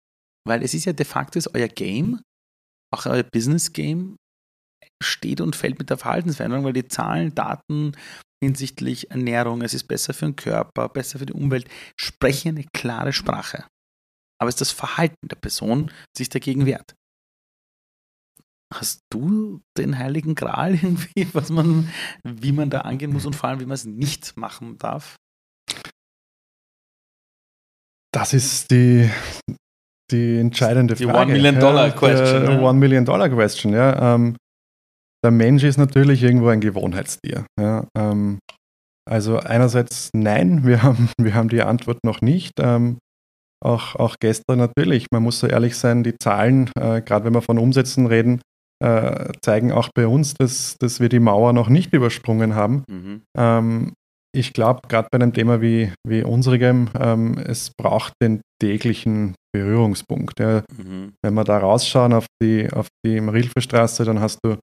[0.46, 2.20] Weil es ist ja de facto ist euer Game,
[2.92, 4.16] auch euer Business Game,
[5.03, 7.93] steht und fällt mit der Verhaltensveränderung, weil die Zahlen, Daten
[8.43, 13.13] hinsichtlich Ernährung, es ist besser für den Körper, besser für die Umwelt, sprechen eine klare
[13.13, 13.65] Sprache.
[14.39, 16.95] Aber es ist das Verhalten der Person, sich dagegen wehrt.
[18.73, 21.89] Hast du den heiligen Gral irgendwie, was man,
[22.23, 25.17] wie man da angehen muss und vor allem, wie man es nicht machen darf?
[28.13, 29.11] Das ist die,
[30.11, 31.11] die entscheidende Frage.
[31.11, 32.45] Die One Million Dollar Question.
[32.45, 34.15] Ja, One Million Dollar Question, ja.
[34.15, 34.37] Ähm,
[35.25, 37.47] der Mensch ist natürlich irgendwo ein Gewohnheitstier.
[37.59, 38.39] Ja, ähm,
[39.11, 42.53] also einerseits nein, wir haben, wir haben die Antwort noch nicht.
[42.61, 42.99] Ähm,
[43.65, 47.41] auch, auch gestern natürlich, man muss so ehrlich sein, die Zahlen, äh, gerade wenn wir
[47.41, 48.43] von Umsätzen reden,
[48.85, 52.85] äh, zeigen auch bei uns, dass, dass wir die Mauer noch nicht übersprungen haben.
[52.91, 53.23] Mhm.
[53.37, 53.93] Ähm,
[54.37, 60.41] ich glaube, gerade bei einem Thema wie, wie unserem, ähm, es braucht den täglichen Berührungspunkt.
[60.41, 60.65] Ja.
[60.77, 61.13] Mhm.
[61.23, 64.57] Wenn wir da rausschauen auf die, auf die Marilferstraße, dann hast du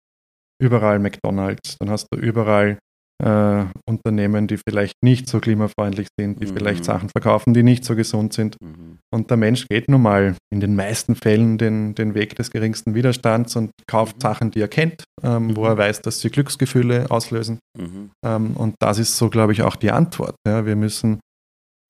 [0.61, 2.77] überall McDonalds, dann hast du überall
[3.23, 6.55] äh, Unternehmen, die vielleicht nicht so klimafreundlich sind, die mhm.
[6.55, 8.57] vielleicht Sachen verkaufen, die nicht so gesund sind.
[8.61, 8.97] Mhm.
[9.13, 12.95] Und der Mensch geht nun mal in den meisten Fällen den, den Weg des geringsten
[12.95, 14.21] Widerstands und kauft mhm.
[14.21, 15.79] Sachen, die er kennt, ähm, wo er mhm.
[15.79, 17.59] weiß, dass sie Glücksgefühle auslösen.
[17.77, 18.11] Mhm.
[18.25, 20.35] Ähm, und das ist so, glaube ich, auch die Antwort.
[20.47, 20.65] Ja.
[20.65, 21.19] Wir müssen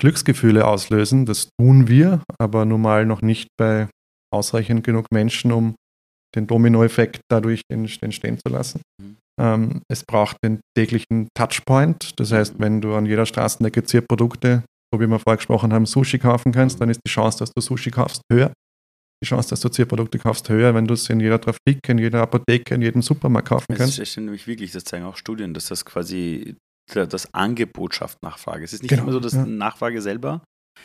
[0.02, 3.88] Glücksgefühle auslösen, das tun wir, aber nun mal noch nicht bei
[4.34, 5.76] ausreichend genug Menschen, um
[6.36, 8.82] den Dominoeffekt dadurch entstehen zu lassen.
[9.02, 9.18] Mhm.
[9.40, 12.20] Ähm, es braucht den täglichen Touchpoint.
[12.20, 14.64] Das heißt, wenn du an jeder Straßenecke Zierprodukte
[14.94, 17.62] so wie wir vorher gesprochen haben, Sushi kaufen kannst, dann ist die Chance, dass du
[17.62, 18.52] Sushi kaufst, höher.
[19.24, 22.22] Die Chance, dass du Zierprodukte kaufst, höher, wenn du es in jeder Trafik, in jeder
[22.22, 24.00] Apotheke, in jedem Supermarkt kaufen kannst.
[24.00, 26.56] Das stimmt nämlich wirklich, das zeigen auch Studien, dass das quasi
[26.92, 28.66] das Angebot schafft Nachfrage.
[28.66, 29.46] Es ist nicht Genau, immer so, dass ja.
[29.46, 30.44] Nachfrage selber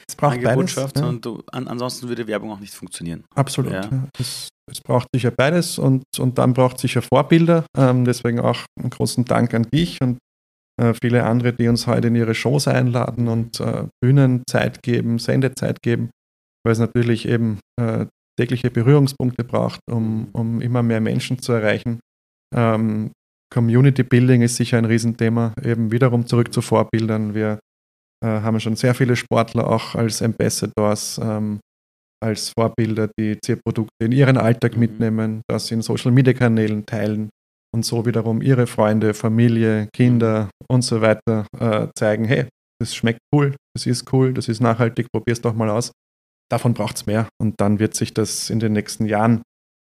[0.09, 0.72] Es braucht Angebot beides.
[0.72, 1.12] schafft, ja.
[1.12, 3.25] du, an, ansonsten würde Werbung auch nicht funktionieren.
[3.35, 3.72] Absolut.
[3.72, 3.83] Ja.
[3.83, 4.09] Ja.
[4.18, 7.64] Es, es braucht sicher beides und, und dann braucht sicher Vorbilder.
[7.77, 10.18] Ähm, deswegen auch einen großen Dank an dich und
[10.81, 15.83] äh, viele andere, die uns heute in ihre Shows einladen und äh, Bühnenzeit geben, Sendezeit
[15.83, 16.11] geben,
[16.64, 18.07] weil es natürlich eben äh,
[18.38, 22.01] tägliche Berührungspunkte braucht, um, um immer mehr Menschen zu erreichen.
[22.55, 23.12] Ähm,
[23.53, 27.35] Community Building ist sicher ein Riesenthema, eben wiederum zurück zu Vorbildern.
[27.35, 27.59] Wir
[28.24, 31.61] äh, haben schon sehr viele Sportler auch als Ambassadors, ähm,
[32.22, 34.81] als Vorbilder, die Zierprodukte in ihren Alltag Mhm.
[34.81, 37.29] mitnehmen, das in Social Media Kanälen teilen
[37.74, 42.46] und so wiederum ihre Freunde, Familie, Kinder und so weiter äh, zeigen, hey,
[42.81, 45.92] das schmeckt cool, das ist cool, das ist nachhaltig, probier's doch mal aus.
[46.50, 49.42] Davon braucht es mehr und dann wird sich das in den nächsten Jahren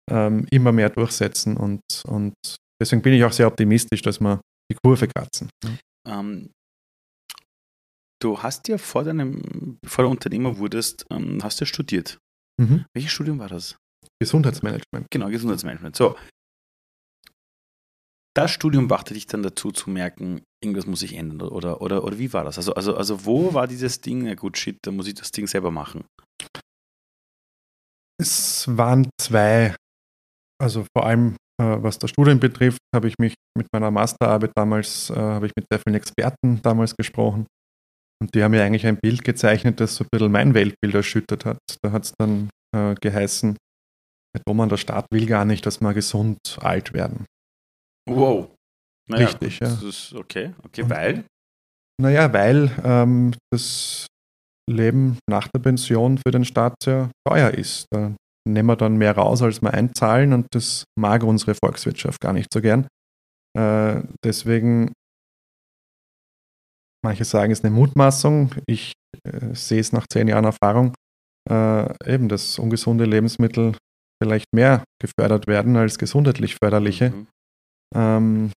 [0.10, 2.34] ähm, immer mehr durchsetzen und, und
[2.82, 4.42] deswegen bin ich auch sehr optimistisch, dass wir
[4.72, 5.50] die Kurve kratzen.
[6.08, 6.50] Ähm,
[8.24, 12.20] du hast ja vor deinem, bevor du Unternehmer wurdest, ähm, hast du studiert.
[12.62, 12.86] Mhm.
[12.94, 13.78] Welches Studium war das?
[14.22, 15.08] Gesundheitsmanagement.
[15.12, 15.96] Genau, Gesundheitsmanagement.
[15.96, 16.16] So.
[18.36, 22.18] Das Studium brachte dich dann dazu zu merken, irgendwas muss sich ändern oder, oder, oder
[22.18, 22.58] wie war das?
[22.58, 25.46] Also, also, also wo war dieses Ding, na gut, shit, da muss ich das Ding
[25.46, 26.06] selber machen.
[28.20, 29.76] Es waren zwei,
[30.60, 35.10] also vor allem äh, was das Studium betrifft, habe ich mich mit meiner Masterarbeit damals,
[35.10, 37.46] äh, habe ich mit sehr vielen Experten damals gesprochen.
[38.24, 41.44] Und die haben mir eigentlich ein Bild gezeichnet, das so ein bisschen mein Weltbild erschüttert
[41.44, 41.58] hat.
[41.82, 43.58] Da hat es dann äh, geheißen,
[44.34, 47.26] Herr Thomann, der Staat will gar nicht, dass wir gesund alt werden.
[48.10, 48.50] Wow.
[49.12, 49.68] Richtig, ja.
[49.68, 51.26] Das ist okay, okay, Und- weil?
[52.02, 54.08] Naja, weil ähm, das
[54.72, 57.88] Leben nach der Pension für den Staat sehr teuer ist.
[57.92, 58.16] Da
[58.48, 62.48] nehmen wir dann mehr raus, als wir einzahlen und das mag unsere Volkswirtschaft gar nicht
[62.54, 62.88] so gern.
[63.58, 64.94] Äh, deswegen,
[67.04, 68.56] manche sagen, es ist eine Mutmaßung.
[68.68, 70.94] Ich äh, sehe es nach zehn Jahren Erfahrung,
[71.50, 73.76] äh, eben, dass ungesunde Lebensmittel
[74.22, 77.10] vielleicht mehr gefördert werden als gesundheitlich förderliche.
[77.10, 77.28] Mhm.
[77.96, 78.52] Ähm,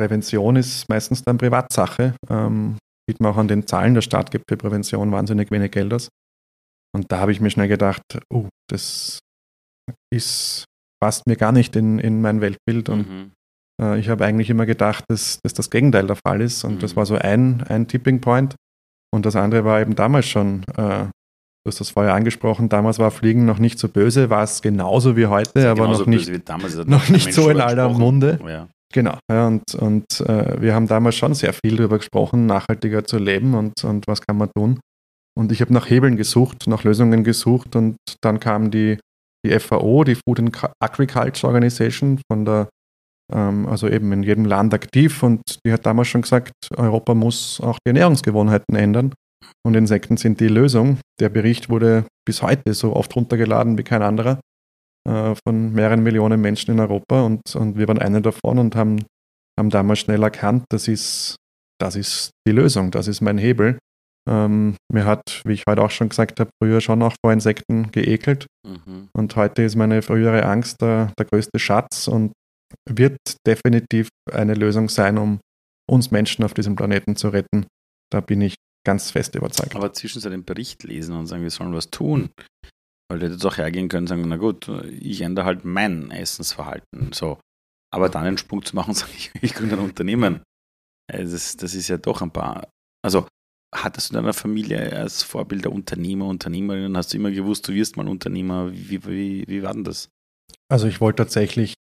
[0.00, 2.14] Prävention ist meistens dann Privatsache.
[2.30, 2.78] Ähm,
[3.08, 6.08] sieht man auch an den Zahlen, der Staat gibt für Prävention wahnsinnig wenig Geld aus.
[6.94, 8.02] Und da habe ich mir schnell gedacht,
[8.32, 9.18] oh, das
[10.12, 10.64] ist,
[11.00, 12.88] passt mir gar nicht in, in mein Weltbild.
[12.88, 13.32] Und Mhm.
[13.82, 16.64] Äh, ich habe eigentlich immer gedacht, dass, dass das Gegenteil der Fall ist.
[16.64, 16.96] Und das Mhm.
[16.96, 18.54] war so ein, ein Tipping Point.
[19.14, 21.04] Und das andere war eben damals schon, äh,
[21.64, 25.16] du hast das vorher angesprochen, damals war Fliegen noch nicht so böse, war es genauso
[25.16, 26.30] wie heute, aber noch nicht
[26.86, 28.00] noch nicht so in aller gesprochen.
[28.02, 28.38] Munde.
[28.46, 28.68] Ja.
[28.94, 33.16] Genau, ja, und, und äh, wir haben damals schon sehr viel darüber gesprochen, nachhaltiger zu
[33.18, 34.80] leben und, und was kann man tun.
[35.34, 38.98] Und ich habe nach Hebeln gesucht, nach Lösungen gesucht und dann kam die,
[39.46, 42.68] die FAO, die Food and Agriculture Organization, von der,
[43.32, 47.78] also eben in jedem Land aktiv und die hat damals schon gesagt, Europa muss auch
[47.84, 49.12] die Ernährungsgewohnheiten ändern
[49.64, 50.98] und Insekten sind die Lösung.
[51.20, 54.40] Der Bericht wurde bis heute so oft runtergeladen wie kein anderer
[55.08, 59.04] äh, von mehreren Millionen Menschen in Europa und, und wir waren einer davon und haben,
[59.58, 61.36] haben damals schnell erkannt, das ist,
[61.80, 63.78] das ist die Lösung, das ist mein Hebel.
[64.28, 67.90] Ähm, mir hat, wie ich heute auch schon gesagt habe, früher schon auch vor Insekten
[67.90, 69.08] geekelt Mhm.
[69.12, 72.30] und heute ist meine frühere Angst der, der größte Schatz und
[72.88, 75.40] wird definitiv eine Lösung sein, um
[75.90, 77.66] uns Menschen auf diesem Planeten zu retten.
[78.10, 78.54] Da bin ich
[78.86, 79.74] ganz fest überzeugt.
[79.74, 82.30] Aber zwischen so Bericht lesen und sagen, wir sollen was tun.
[83.08, 87.12] Weil du hättest auch hergehen können und sagen, na gut, ich ändere halt mein Essensverhalten.
[87.12, 87.38] So.
[87.92, 90.42] Aber dann einen Sprung zu machen und sagen, ich, ich gründe ein Unternehmen.
[91.12, 92.68] Äh, Das, das ist ja doch ein paar.
[93.04, 93.26] Also,
[93.74, 97.72] hattest du in deiner Familie als Vorbild der Unternehmer, Unternehmerinnen, hast du immer gewusst, du
[97.72, 98.72] wirst mal Unternehmer.
[98.72, 100.08] Wie, wie, wie war denn das?
[100.70, 101.74] Also ich wollte tatsächlich,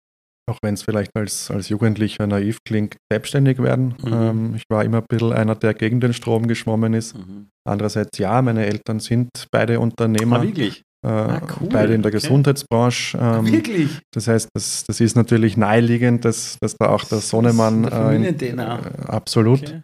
[0.51, 3.95] auch wenn es vielleicht als, als Jugendlicher naiv klingt, selbstständig werden.
[4.05, 4.13] Mhm.
[4.13, 7.17] Ähm, ich war immer ein bisschen einer, der gegen den Strom geschwommen ist.
[7.17, 7.49] Mhm.
[7.69, 10.83] Andererseits ja, meine Eltern sind beide Unternehmer, Ah, wirklich?
[11.07, 11.69] äh, Ah, cool.
[11.73, 12.21] beide in der Okay.
[12.21, 13.17] Gesundheitsbranche.
[13.21, 13.99] Ähm, wirklich?
[14.13, 17.85] das heißt, das, das ist natürlich naheliegend, dass, dass da auch der Das ist Sohnemann
[17.85, 18.25] äh, in-
[18.59, 18.61] äh,
[19.07, 19.83] absolut Okay.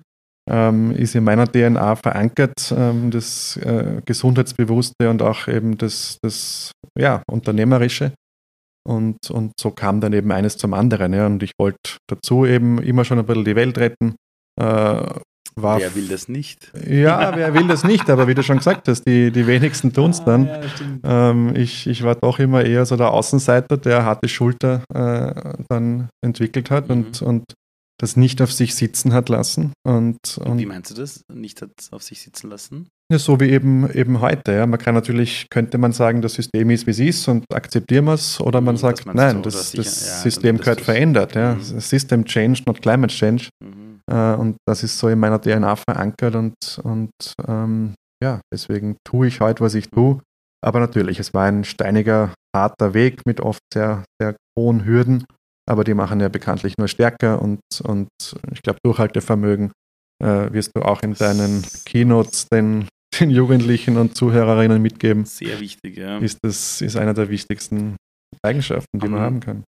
[0.50, 6.72] ähm, ist in meiner DNA verankert, ähm, das äh, Gesundheitsbewusste und auch eben das, das
[6.98, 8.12] ja, Unternehmerische.
[8.86, 11.12] Und, und so kam dann eben eines zum anderen.
[11.12, 11.26] Ja.
[11.26, 14.14] Und ich wollte dazu eben immer schon ein bisschen die Welt retten.
[14.60, 15.02] Äh,
[15.58, 16.70] war Wer will das nicht?
[16.86, 20.10] Ja, wer will das nicht, aber wie du schon gesagt hast, die, die wenigsten tun
[20.10, 20.48] es dann.
[20.48, 20.60] Ah,
[21.02, 21.30] ja.
[21.30, 26.10] Ähm, ich, ich war doch immer eher so der Außenseiter, der harte Schulter äh, dann
[26.22, 26.94] entwickelt hat Mhm.
[26.94, 27.44] und, und
[27.98, 29.72] das nicht auf sich sitzen hat lassen.
[29.86, 31.22] Und, und Wie meinst du das?
[31.32, 32.88] Nicht hat auf sich sitzen lassen?
[33.12, 34.52] Ja, so wie eben, eben heute.
[34.52, 34.66] Ja.
[34.66, 38.14] Man kann natürlich, könnte man sagen, das System ist, wie es ist und akzeptieren wir
[38.14, 38.40] es.
[38.40, 41.34] Oder man Mhm, sagt, nein, du, das, oder das sicher- ja, System dann gehört verändert.
[41.36, 41.54] Ja.
[41.54, 41.60] Mhm.
[41.80, 43.48] System change, not climate change.
[43.64, 44.00] Mhm.
[44.10, 47.10] Äh, und das ist so in meiner DNA verankert und, und
[47.46, 50.20] ähm, ja, deswegen tue ich heute, was ich tue.
[50.64, 55.24] Aber natürlich, es war ein steiniger, harter Weg mit oft sehr, sehr hohen Hürden,
[55.68, 58.08] aber die machen ja bekanntlich nur stärker und, und
[58.50, 59.70] ich glaube, Durchhaltevermögen
[60.24, 62.88] äh, wirst du auch in deinen Keynotes den,
[63.20, 65.24] den Jugendlichen und Zuhörerinnen mitgeben.
[65.24, 66.18] Sehr wichtig, ja.
[66.18, 67.96] Ist das ist einer der wichtigsten
[68.42, 69.24] Eigenschaften, die man Mhm.
[69.24, 69.64] haben kann.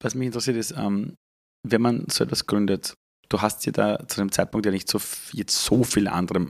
[0.00, 1.14] Was mich interessiert ist, ähm,
[1.68, 2.94] wenn man so etwas gründet,
[3.28, 4.98] du hast ja da zu dem Zeitpunkt ja nicht so
[5.32, 6.46] jetzt so viele andere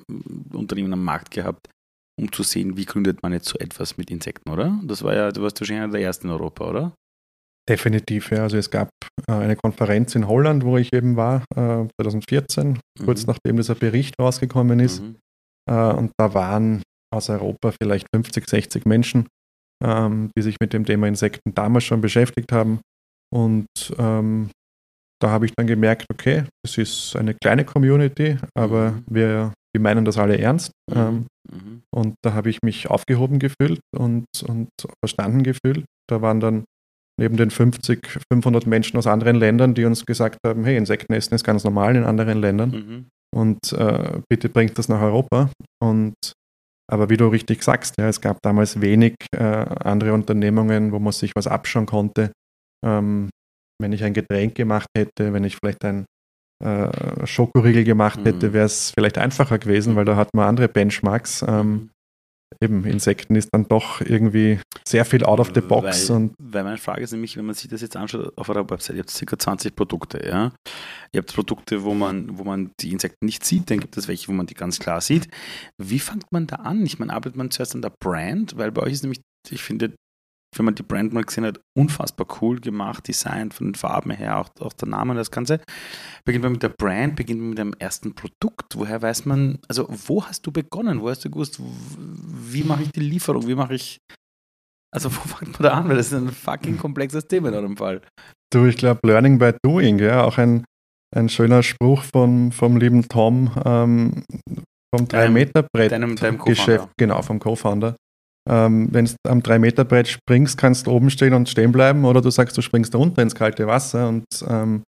[0.53, 1.67] Unternehmen am Markt gehabt,
[2.21, 4.79] um zu sehen, wie gründet man jetzt so etwas mit Insekten, oder?
[4.85, 6.95] Das war ja, du warst wahrscheinlich einer der ersten in Europa, oder?
[7.69, 8.43] Definitiv, ja.
[8.43, 8.89] Also es gab
[9.29, 13.27] äh, eine Konferenz in Holland, wo ich eben war, äh, 2014, kurz Mhm.
[13.33, 15.03] nachdem dieser Bericht rausgekommen ist.
[15.03, 15.17] Mhm.
[15.69, 19.27] Äh, und da waren aus Europa vielleicht 50, 60 Menschen,
[19.85, 22.81] ähm, die sich mit dem Thema Insekten damals schon beschäftigt haben.
[23.35, 23.67] Und
[23.99, 24.51] ähm,
[25.21, 29.05] da habe ich dann gemerkt, okay, es ist eine kleine Community, aber Mhm.
[29.11, 30.71] wir, wir meinen das alle ernst.
[30.93, 31.83] Ähm, Mhm.
[31.95, 34.69] und da habe ich mich aufgehoben gefühlt und, und
[35.03, 35.85] verstanden gefühlt.
[36.09, 36.65] Da waren dann
[37.19, 41.45] neben den 50, 500 Menschen aus anderen Ländern, die uns gesagt haben, hey, Insektenessen ist
[41.45, 43.07] ganz normal in anderen Ländern Mhm.
[43.35, 45.51] Und äh, bitte bringt das nach Europa.
[45.83, 46.15] Und
[46.91, 51.13] aber wie du richtig sagst, ja, es gab damals wenig äh, andere Unternehmungen, wo man
[51.13, 52.33] sich was abschauen konnte.
[52.85, 53.31] Ähm,
[53.81, 56.05] wenn ich ein Getränk gemacht hätte, wenn ich vielleicht ein
[56.65, 58.53] äh, Schokoriegel gemacht hätte, Mhm.
[58.53, 61.45] wäre es vielleicht einfacher gewesen, weil da hat man andere Benchmarks.
[61.47, 61.91] Ähm,
[62.61, 66.65] eben Insekten ist dann doch irgendwie sehr viel out of the box weil, und weil
[66.65, 69.27] meine Frage ist nämlich, wenn man sich das jetzt anschaut auf eurer Website, ihr habt
[69.27, 69.39] ca.
[69.39, 70.53] 20 Produkte, ja.
[71.13, 74.29] Ihr habt Produkte, wo man, wo man die Insekten nicht sieht, dann gibt es welche,
[74.29, 75.29] wo man die ganz klar sieht.
[75.79, 76.85] Wie fängt man da an?
[76.85, 78.57] Ich meine, arbeitet man zuerst an der Brand?
[78.57, 79.95] Weil bei euch ist nämlich, ich finde,
[80.57, 84.39] wenn man die Brand mal gesehen hat, unfassbar cool gemacht, Design von den Farben her,
[84.39, 85.61] auch, auch der Name und das Ganze.
[86.25, 88.75] Beginnt man mit der Brand, beginnt man mit dem ersten Produkt.
[88.77, 91.01] Woher weiß man, also wo hast du begonnen?
[91.01, 93.47] Wo hast du gewusst, wie mache ich die Lieferung?
[93.47, 93.99] Wie mache ich,
[94.93, 95.89] also wo fängt man da an?
[95.89, 98.03] Weil das ist ein fucking komplexes Thema in eurem Fall.
[98.53, 100.65] du, ich glaube, Learning by Doing, ja, auch ein,
[101.17, 104.25] ein schöner Spruch vom, vom lieben Tom ähm,
[104.93, 105.93] vom Deinem- 3-Meter-Brett.
[105.93, 106.93] deinem- deinem Geschäft, Co-Founder.
[106.99, 107.95] genau, vom Co-Founder.
[108.49, 112.31] Ähm, Wenn du am 3-Meter-Brett springst, kannst du oben stehen und stehen bleiben oder du
[112.31, 114.83] sagst, du springst runter ins kalte Wasser und ähm,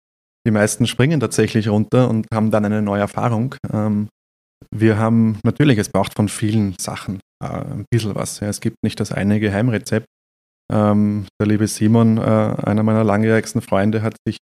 [0.47, 3.55] die meisten springen tatsächlich runter und haben dann eine neue Erfahrung.
[3.73, 4.09] Ähm,
[4.71, 8.41] wir haben, natürlich, es braucht von vielen Sachen äh, ein bisschen was.
[8.41, 8.49] Ja.
[8.49, 10.07] Es gibt nicht das eine Geheimrezept.
[10.71, 14.37] Ähm, der liebe Simon, äh, einer meiner langjährigsten Freunde, hat sich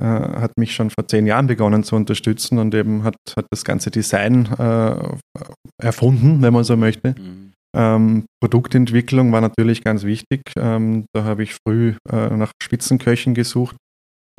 [0.00, 3.64] äh, hat mich schon vor zehn Jahren begonnen zu unterstützen und eben hat, hat das
[3.64, 4.94] ganze Design äh,
[5.82, 7.14] erfunden, wenn man so möchte.
[7.18, 7.47] Mhm.
[7.76, 10.42] Ähm, Produktentwicklung war natürlich ganz wichtig.
[10.58, 13.76] Ähm, da habe ich früh äh, nach Spitzenköchen gesucht.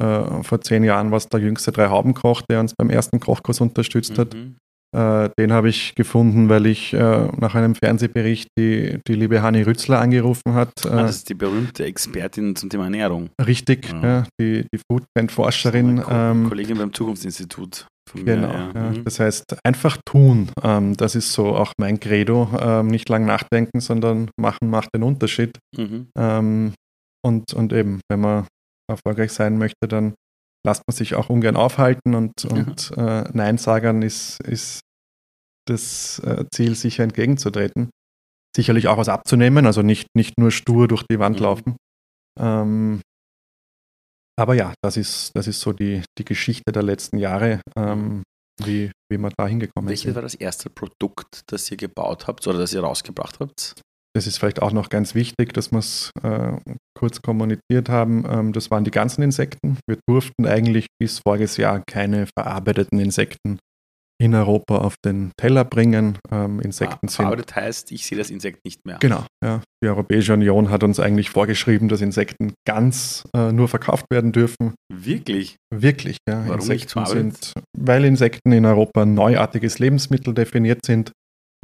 [0.01, 4.17] Äh, vor zehn Jahren war es der jüngste Drei-Hauben-Koch, der uns beim ersten Kochkurs unterstützt
[4.17, 4.33] hat.
[4.33, 4.55] Mhm.
[4.97, 9.61] Äh, den habe ich gefunden, weil ich äh, nach einem Fernsehbericht die, die liebe Hanni
[9.61, 10.71] Rützler angerufen hat.
[10.85, 13.29] Ah, Äh, das ist die berühmte Expertin zum Thema Ernährung.
[13.45, 14.01] richtig, Ja.
[14.03, 16.01] ja, die, die Foodtrend-Forscherin.
[16.01, 17.85] Ko Ähm, Kollegin beim Zukunftsinstitut.
[18.09, 18.71] Von mir, Genau, ja.
[18.73, 18.89] ja.
[18.91, 19.03] Mhm.
[19.03, 20.49] das heißt einfach tun.
[20.63, 22.49] Ähm, das ist so auch mein Credo.
[22.59, 25.57] Ähm, nicht lang nachdenken, sondern machen macht den Unterschied.
[25.77, 26.07] Mhm.
[26.17, 26.73] Ähm,
[27.25, 28.47] und, und eben, wenn man
[28.89, 30.13] erfolgreich sein möchte, dann
[30.65, 34.81] lasst man sich auch ungern aufhalten und, und äh, Nein-Sagern ist, ist
[35.67, 37.89] das äh, Ziel, sicher entgegenzutreten.
[38.55, 41.43] Sicherlich auch was abzunehmen, also nicht, nicht nur stur durch die Wand Mhm.
[41.43, 41.75] laufen.
[44.39, 48.23] Aber ja, das ist, das ist so die, die Geschichte der letzten Jahre, ähm,
[48.63, 50.15] wie, wie wir da hingekommen Welches sind.
[50.15, 53.82] war das erste Produkt, das ihr gebaut habt oder das ihr rausgebracht habt?
[54.15, 56.58] Das ist vielleicht auch noch ganz wichtig, dass wir es äh,
[56.97, 58.25] kurz kommuniziert haben.
[58.29, 59.77] Ähm, das waren die ganzen Insekten.
[59.87, 63.60] Wir durften eigentlich bis voriges Jahr keine verarbeiteten Insekten
[64.21, 66.17] in Europa auf den Teller bringen.
[66.29, 67.15] Ähm, Insekten sind.
[67.15, 68.97] Verarbeitet heißt, ich sehe das Insekt nicht mehr.
[68.99, 69.61] Genau, ja.
[69.81, 74.75] Die Europäische Union hat uns eigentlich vorgeschrieben, dass Insekten ganz äh, nur verkauft werden dürfen.
[74.91, 75.55] Wirklich?
[75.73, 76.39] Wirklich, ja.
[76.45, 81.11] Warum Insekten sind, weil Insekten in Europa ein neuartiges Lebensmittel definiert sind.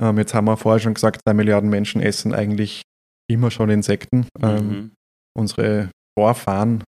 [0.02, 2.82] Ähm, jetzt haben wir vorher schon gesagt, zwei Milliarden Menschen essen eigentlich
[3.30, 4.28] immer schon Insekten.
[4.42, 4.92] Ähm, Mhm.
[5.38, 6.84] unsere Vorfahren,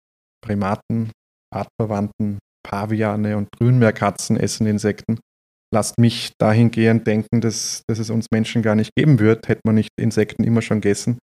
[0.43, 1.11] Primaten,
[1.51, 5.17] Artverwandten, Paviane und Grünmeerkatzen essen Insekten.
[5.75, 9.75] Lasst mich dahingehend denken, dass, dass es uns Menschen gar nicht geben wird, hätte man
[9.75, 11.17] nicht Insekten immer schon gegessen.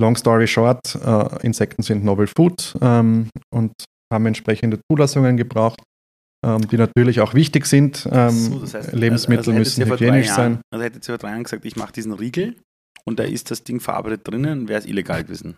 [0.00, 3.72] Long story short, äh, Insekten sind Novel Food ähm, und
[4.12, 5.82] haben entsprechende Zulassungen gebraucht.
[6.44, 8.06] ähm, die natürlich auch wichtig sind.
[8.12, 10.60] Ähm, so, das heißt, Lebensmittel also, also müssen hygienisch sein.
[10.72, 12.54] Also hätte sie vor drei Jahren gesagt, ich mache diesen Riegel
[13.04, 15.56] und da ist das Ding verarbeitet drinnen, wäre es illegal gewesen.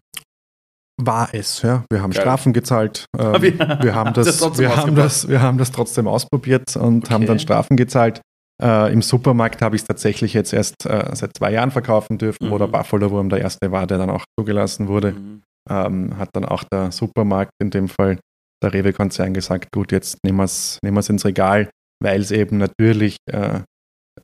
[0.99, 1.85] War es, ja.
[1.91, 2.23] Wir haben Geil.
[2.23, 3.05] Strafen gezahlt.
[3.19, 7.05] Ähm, wir, wir, haben das, das wir, haben das, wir haben das trotzdem ausprobiert und
[7.05, 7.15] okay.
[7.15, 8.21] haben dann Strafen gezahlt.
[8.63, 12.47] Äh, Im Supermarkt habe ich es tatsächlich jetzt erst äh, seit zwei Jahren verkaufen dürfen,
[12.47, 12.51] mhm.
[12.51, 12.67] wo der.
[12.67, 15.13] Buffalo Wurm der erste war, der dann auch zugelassen wurde.
[15.13, 15.43] Mhm.
[15.69, 18.19] Ähm, hat dann auch der Supermarkt, in dem Fall
[18.63, 21.71] der Rewe-Konzern, gesagt, gut, jetzt nehmen wir es nehmen ins Regal,
[22.03, 23.61] weil es eben natürlich äh,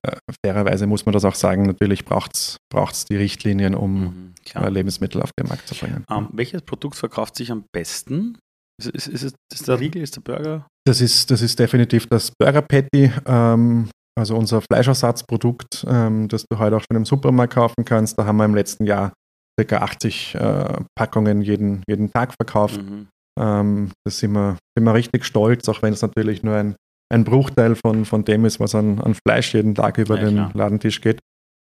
[0.07, 4.69] äh, fairerweise muss man das auch sagen, natürlich braucht es die Richtlinien, um mhm, äh,
[4.69, 6.05] Lebensmittel auf den Markt zu bringen.
[6.11, 8.39] Ähm, welches Produkt verkauft sich am besten?
[8.81, 10.67] Ist, ist, ist, ist der Riegel, ist der Burger?
[10.87, 13.89] Das ist, das ist definitiv das Burger Patty, ähm,
[14.19, 18.19] also unser Fleischersatzprodukt, ähm, das du heute auch schon im Supermarkt kaufen kannst.
[18.19, 19.13] Da haben wir im letzten Jahr
[19.61, 19.77] ca.
[19.79, 22.83] 80 äh, Packungen jeden, jeden Tag verkauft.
[22.83, 23.09] Mhm.
[23.39, 26.75] Ähm, da sind wir, sind wir richtig stolz, auch wenn es natürlich nur ein
[27.13, 30.35] ein Bruchteil von, von dem ist, was an, an Fleisch jeden Tag über ja, den
[30.35, 30.51] klar.
[30.55, 31.21] Ladentisch geht.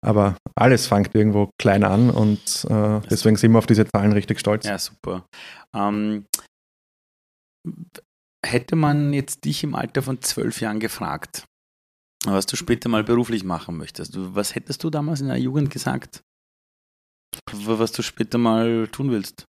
[0.05, 4.39] Aber alles fängt irgendwo klein an und äh, deswegen sind wir auf diese Zahlen richtig
[4.39, 4.65] stolz.
[4.65, 5.25] Ja, super.
[5.73, 6.25] Ähm,
[8.45, 11.45] hätte man jetzt dich im Alter von zwölf Jahren gefragt,
[12.25, 16.21] was du später mal beruflich machen möchtest, was hättest du damals in der Jugend gesagt?
[17.51, 19.45] Was du später mal tun willst?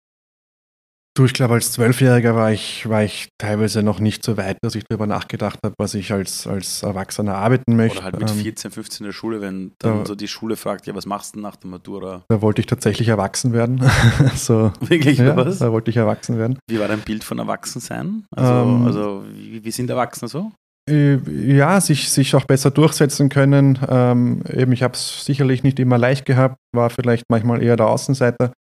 [1.16, 4.74] Du, ich glaube, als Zwölfjähriger war ich, war ich teilweise noch nicht so weit, dass
[4.74, 8.00] ich darüber nachgedacht habe, was ich als, als Erwachsener arbeiten möchte.
[8.00, 10.56] Oder halt mit 14, ähm, 15 in der Schule, wenn dann da, so die Schule
[10.56, 12.24] fragt, ja, was machst du nach der Matura?
[12.30, 13.80] Da wollte ich tatsächlich erwachsen werden.
[14.36, 15.60] so, Wirklich, ja, was?
[15.60, 16.58] Da wollte ich erwachsen werden.
[16.68, 18.26] Wie war dein Bild von Erwachsensein?
[18.36, 20.52] Also, ähm, also wie, wie sind Erwachsene so?
[20.90, 23.78] Äh, ja, sich, sich auch besser durchsetzen können.
[23.88, 27.88] Ähm, eben, ich habe es sicherlich nicht immer leicht gehabt, war vielleicht manchmal eher der
[27.88, 28.52] Außenseiter.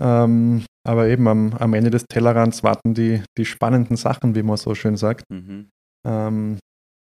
[0.00, 4.56] Ähm, aber eben am, am, Ende des Tellerrands warten die, die spannenden Sachen, wie man
[4.56, 5.24] so schön sagt.
[5.30, 5.68] Mhm.
[6.06, 6.58] Ähm,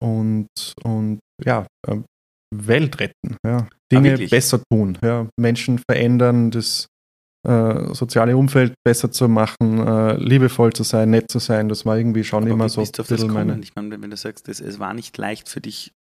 [0.02, 0.48] und,
[0.82, 1.98] und ja, äh,
[2.52, 3.68] Welt retten, ja.
[3.92, 5.28] Dinge ah, besser tun, ja.
[5.38, 6.88] Menschen verändern, das
[7.46, 11.96] äh, soziale Umfeld besser zu machen, äh, liebevoll zu sein, nett zu sein, das war
[11.96, 12.80] irgendwie schon Aber immer so.
[12.80, 15.48] Bist du auf das meine ich meine, wenn du sagst, das, es war nicht leicht
[15.48, 15.92] für dich,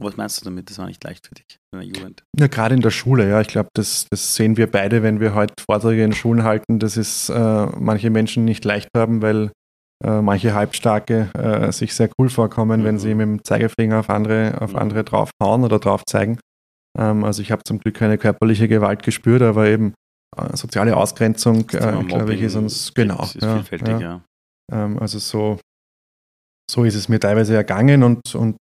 [0.00, 0.70] was meinst du damit?
[0.70, 2.24] Das war nicht leicht für dich in der Jugend?
[2.38, 3.40] Ja, gerade in der Schule, ja.
[3.40, 6.96] Ich glaube, das, das sehen wir beide, wenn wir heute Vorträge in Schulen halten, dass
[6.96, 9.52] es äh, manche Menschen nicht leicht haben, weil
[10.02, 12.84] äh, manche Halbstarke äh, sich sehr cool vorkommen, mhm.
[12.84, 14.78] wenn sie mit dem Zeigefinger auf andere, auf mhm.
[14.78, 16.38] andere draufhauen oder drauf zeigen.
[16.98, 19.94] Ähm, also ich habe zum Glück keine körperliche Gewalt gespürt, aber eben
[20.36, 23.22] äh, soziale Ausgrenzung, äh, glaube ich, ist uns genau.
[23.22, 23.98] Ist ja, ja.
[23.98, 24.24] ja.
[24.72, 25.58] Ähm, also so,
[26.70, 28.56] so ist es mir teilweise ergangen und, und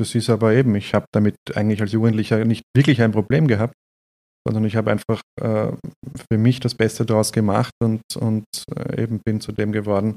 [0.00, 3.74] das ist aber eben, ich habe damit eigentlich als Jugendlicher nicht wirklich ein Problem gehabt,
[4.46, 5.72] sondern ich habe einfach äh,
[6.30, 10.16] für mich das Beste daraus gemacht und, und äh, eben bin zu dem geworden,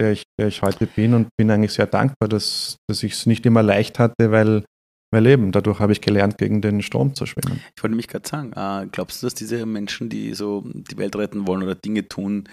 [0.00, 3.26] der ich, der ich heute bin und bin eigentlich sehr dankbar, dass, dass ich es
[3.26, 4.64] nicht immer leicht hatte, weil,
[5.12, 7.60] weil eben dadurch habe ich gelernt, gegen den Strom zu schwimmen.
[7.76, 11.16] Ich wollte mich gerade sagen, äh, glaubst du, dass diese Menschen, die so die Welt
[11.16, 12.48] retten wollen oder Dinge tun,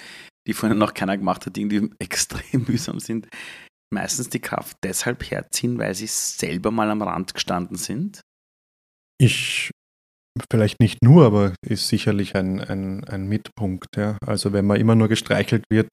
[0.47, 3.27] die vorhin noch keiner gemacht hat, die extrem mühsam sind,
[3.91, 8.21] meistens die Kraft deshalb herziehen, weil sie selber mal am Rand gestanden sind?
[9.19, 9.71] Ich
[10.51, 13.87] vielleicht nicht nur, aber ist sicherlich ein, ein, ein Mitpunkt.
[13.97, 14.17] Ja.
[14.25, 15.89] Also wenn man immer nur gestreichelt wird,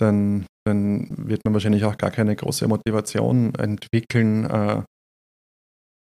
[0.00, 4.82] dann, dann wird man wahrscheinlich auch gar keine große Motivation entwickeln, äh,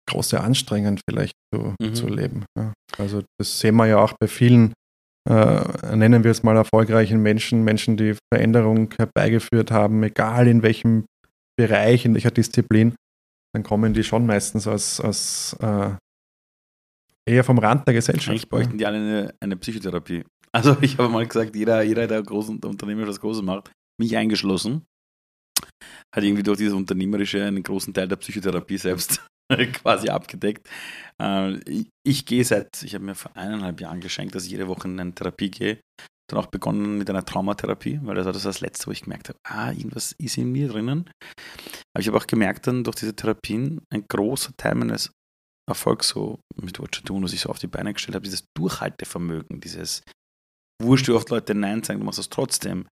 [0.10, 1.96] große Anstrengungen vielleicht zu, mhm.
[1.96, 2.46] zu leben.
[2.58, 2.74] Ja.
[2.98, 4.74] Also das sehen wir ja auch bei vielen,
[5.30, 11.06] äh, nennen wir es mal erfolgreichen Menschen, Menschen, die Veränderung herbeigeführt haben, egal in welchem
[11.56, 12.96] Bereich, in welcher Disziplin,
[13.54, 15.92] dann kommen die schon meistens aus, aus äh,
[17.30, 18.30] eher vom Rand der Gesellschaft.
[18.30, 20.24] Eigentlich bräuchten die alle eine, eine Psychotherapie.
[20.56, 24.86] Also ich habe mal gesagt, jeder, jeder, der großen Unternehmer was Großes macht, mich eingeschlossen,
[26.14, 29.26] hat irgendwie durch dieses Unternehmerische einen großen Teil der Psychotherapie selbst
[29.74, 30.70] quasi abgedeckt.
[31.20, 31.58] Äh,
[32.06, 35.00] ich gehe seit, ich habe mir vor eineinhalb Jahren geschenkt, dass ich jede Woche in
[35.00, 35.80] eine Therapie gehe
[36.34, 39.40] dann auch begonnen mit einer Traumatherapie, weil das war das, Letzte, wo ich gemerkt habe,
[39.44, 41.10] ah, irgendwas ist in mir drinnen.
[41.94, 45.12] Aber ich habe auch gemerkt dann durch diese Therapien, ein großer Teil meines
[45.70, 49.62] Erfolgs so mit Watcher Tun, was ich so auf die Beine gestellt habe, dieses Durchhaltevermögen,
[49.62, 50.02] dieses
[50.82, 52.88] Wurscht, wie oft Leute Nein sagen, du machst das trotzdem.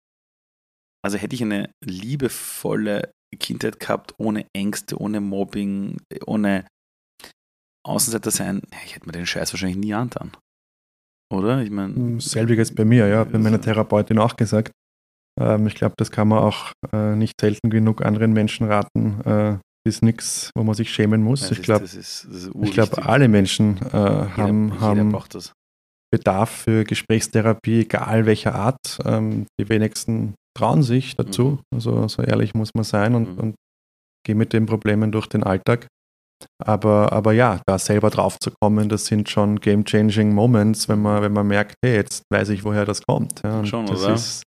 [1.04, 6.66] Also hätte ich eine liebevolle Kindheit gehabt, ohne Ängste, ohne Mobbing, ohne
[7.84, 10.32] Außenseiter sein, ich hätte mir den Scheiß wahrscheinlich nie antan.
[11.32, 11.62] Oder?
[11.62, 11.94] Ich meine.
[11.94, 14.72] Hm, selbiges bei mir, ja, hat mir meine Therapeutin auch gesagt.
[15.40, 19.20] Ähm, ich glaube, das kann man auch äh, nicht selten genug anderen Menschen raten.
[19.24, 21.42] Äh, ist nichts, wo man sich schämen muss.
[21.42, 21.86] Ja, ich glaube,
[22.70, 25.16] glaub, alle Menschen äh, haben, jeder, haben
[26.12, 29.00] Bedarf für Gesprächstherapie, egal welcher Art.
[29.04, 31.50] Ähm, die wenigsten trauen sich dazu.
[31.50, 31.58] Mhm.
[31.74, 33.14] Also so ehrlich muss man sein.
[33.14, 33.40] Und, mhm.
[33.40, 33.54] und
[34.24, 35.88] gehe mit den Problemen durch den Alltag.
[36.62, 41.22] Aber, aber ja, da selber drauf zu kommen, das sind schon game-changing Moments, wenn man,
[41.22, 43.42] wenn man merkt, hey, jetzt weiß ich, woher das kommt.
[43.42, 44.14] Ja, Schon, das oder?
[44.14, 44.42] ist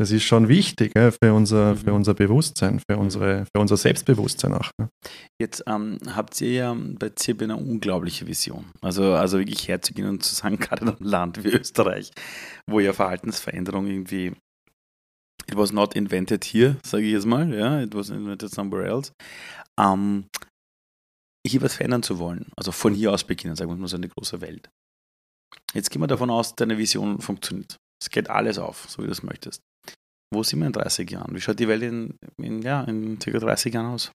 [0.00, 1.78] das ist schon wichtig ja, für, unser, Mhm.
[1.78, 4.70] für unser Bewusstsein, für, unsere, für unser Selbstbewusstsein auch.
[4.80, 4.88] Ja.
[5.40, 8.66] Jetzt ähm, habt ihr ja bei ZIRB eine unglaubliche Vision.
[8.80, 12.12] Also, also wirklich herzugehen und zu sagen, gerade in einem Land wie Österreich,
[12.70, 14.32] wo ja Verhaltensveränderung irgendwie
[15.50, 19.12] it was not invented here, sage ich jetzt mal, ja, it was invented somewhere else.
[19.80, 20.26] Ähm,
[21.48, 24.08] hier was verändern zu wollen, also von hier aus beginnen, sagen wir mal so eine
[24.08, 24.68] große Welt.
[25.74, 27.76] Jetzt gehen wir davon aus, deine Vision funktioniert.
[28.00, 29.62] Es geht alles auf, so wie du es möchtest.
[30.32, 31.34] Wo sind wir in 30 Jahren?
[31.34, 33.30] Wie schaut die Welt in, in, ja, in ca.
[33.30, 34.12] 30 Jahren aus?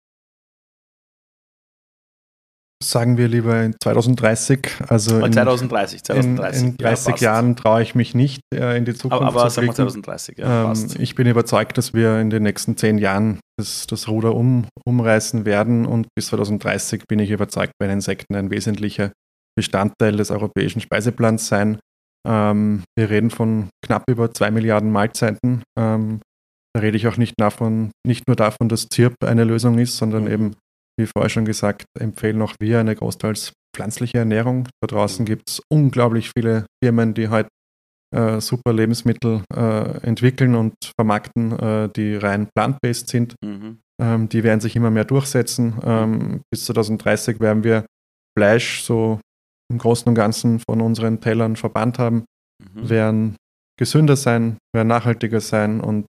[2.81, 6.63] Sagen wir lieber in 2030, also in, 2030, in, 2030.
[6.63, 7.21] in 30 ja.
[7.21, 10.03] Jahren traue ich mich nicht äh, in die Zukunft Aber, aber zu sagen wir blicken.
[10.03, 14.07] 2030, ja, Ähm, ich bin überzeugt, dass wir in den nächsten zehn Jahren das, das
[14.09, 19.11] Ruder um, umreißen werden und bis 2030 bin ich überzeugt, werden Insekten ein wesentlicher
[19.55, 21.79] Bestandteil des europäischen Speiseplans sein.
[22.27, 25.63] Ähm, wir reden von knapp über zwei Milliarden Mahlzeiten.
[25.77, 26.21] Ähm,
[26.75, 30.23] da rede ich auch nicht, davon, nicht nur davon, dass ZIRP eine Lösung ist, sondern
[30.23, 30.31] Mhm.
[30.31, 30.55] eben,
[30.99, 34.67] wie vorher schon gesagt, empfehlen auch wir eine großteils pflanzliche Ernährung.
[34.81, 37.49] Da draußen gibt es unglaublich viele Firmen, die heute
[38.15, 43.35] äh, super Lebensmittel äh, entwickeln und vermarkten, äh, die rein plant-based sind.
[43.43, 43.79] Mhm.
[43.99, 45.79] Ähm, die werden sich immer mehr durchsetzen.
[45.83, 47.85] Ähm, bis 2030 werden wir
[48.37, 49.19] Fleisch so
[49.71, 52.25] im Großen und Ganzen von unseren Tellern verbannt haben,
[52.61, 52.89] Mhm.
[52.89, 53.35] werden
[53.79, 56.05] gesünder sein, werden nachhaltiger sein und,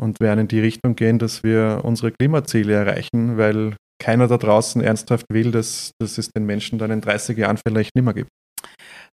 [0.00, 4.82] und werden in die Richtung gehen, dass wir unsere Klimaziele erreichen, weil keiner da draußen
[4.82, 8.30] ernsthaft will, dass, dass es den Menschen dann in 30 Jahren vielleicht nicht mehr gibt.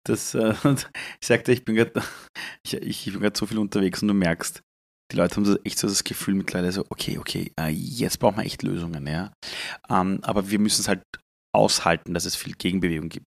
[0.05, 0.55] Das, äh,
[1.21, 2.03] ich sagte, ich bin gerade
[2.65, 4.63] ich, ich so viel unterwegs und du merkst,
[5.13, 8.39] die Leute haben so echt so das Gefühl mittlerweile so, okay, okay, äh, jetzt brauchen
[8.39, 9.33] wir echt Lösungen, ja.
[9.89, 11.03] Ähm, aber wir müssen es halt
[11.53, 13.27] aushalten, dass es viel Gegenbewegung gibt.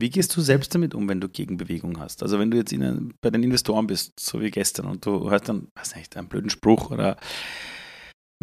[0.00, 2.22] Wie gehst du selbst damit um, wenn du Gegenbewegung hast?
[2.22, 5.48] Also wenn du jetzt in bei den Investoren bist, so wie gestern, und du hörst
[5.48, 7.16] dann, weiß nicht, einen blöden Spruch oder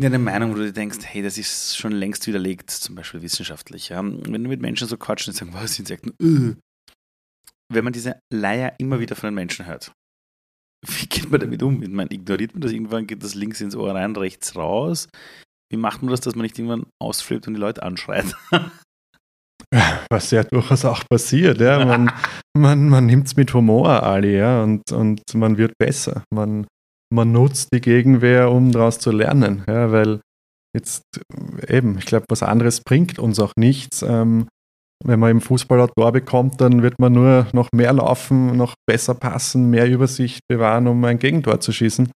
[0.08, 3.89] eine Meinung, wo du denkst, hey, das ist schon längst widerlegt, zum Beispiel wissenschaftlich.
[3.89, 4.04] Ja?
[4.04, 6.56] Wenn du mit Menschen so quatschen und sagen, was, Insekten, äh,
[7.74, 9.93] wenn man diese Leier immer wieder von den Menschen hört,
[10.88, 11.82] wie geht man damit um?
[11.84, 15.08] Ich meine, ignoriert man das irgendwann, geht das links ins Ohr rein, rechts raus?
[15.72, 18.36] Wie macht man das, dass man nicht irgendwann ausflippt und die Leute anschreit?
[20.10, 21.62] Was ja durchaus auch passiert.
[21.62, 21.86] Ja.
[21.86, 22.12] Man,
[22.58, 26.26] man, man nimmt es mit Humor, Ali, ja, und, und man wird besser.
[26.34, 26.68] Man,
[27.12, 29.64] man nutzt die Gegenwehr, um daraus zu lernen.
[29.68, 30.22] Ja, weil
[30.76, 31.03] jetzt
[31.68, 34.01] eben, ich glaube, was anderes bringt uns auch nichts.
[34.01, 34.47] Ähm,
[35.03, 38.76] wenn man im Fußball ein Tor bekommt, dann wird man nur noch mehr laufen, noch
[38.88, 42.12] besser passen, mehr Übersicht bewahren, um ein Gegentor zu schießen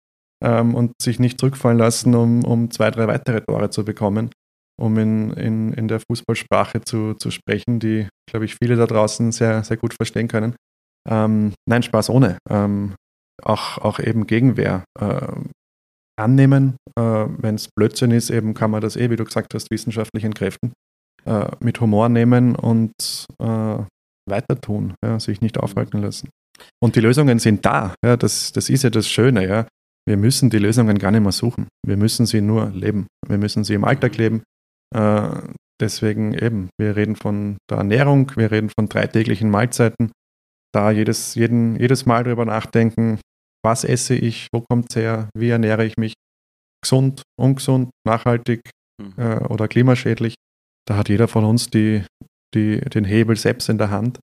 [0.44, 4.32] ähm, und sich nicht zurückfallen lassen, um, um zwei, drei weitere Tore zu bekommen,
[4.80, 9.32] um in, in, in der Fußballsprache zu, zu sprechen, die, glaube ich, viele da draußen
[9.32, 10.56] sehr, sehr gut verstehen können.
[11.10, 12.38] Ähm, nein, Spaß ohne.
[12.50, 12.96] Ähm,
[13.42, 15.28] auch, auch eben Gegenwehr äh,
[16.20, 16.76] annehmen.
[16.98, 20.24] Äh, Wenn es Blödsinn ist, eben kann man das eh, wie du gesagt hast, wissenschaftlich
[20.24, 20.74] entkräften.
[21.26, 22.92] Äh, mit Humor nehmen und
[23.40, 23.78] äh,
[24.30, 26.30] weiter tun, ja, sich nicht aufhalten lassen.
[26.82, 27.96] Und die Lösungen sind da.
[28.06, 29.48] Ja, das, das ist ja das Schöne.
[29.48, 29.68] Ja.
[30.06, 31.68] Wir müssen die Lösungen gar nicht mehr suchen.
[31.86, 33.08] Wir müssen sie nur leben.
[33.26, 34.44] Wir müssen sie im Alltag leben.
[34.94, 35.30] Äh,
[35.80, 40.12] deswegen eben, wir reden von der Ernährung, wir reden von drei täglichen Mahlzeiten.
[40.74, 43.20] Da jedes, jeden, jedes Mal drüber nachdenken,
[43.64, 46.14] was esse ich, wo kommt es her, wie ernähre ich mich,
[46.84, 48.62] gesund, ungesund, nachhaltig
[49.02, 49.14] Mhm.
[49.18, 50.36] äh, oder klimaschädlich.
[50.88, 52.04] Da hat jeder von uns die,
[52.54, 54.20] die, den Hebel selbst in der Hand.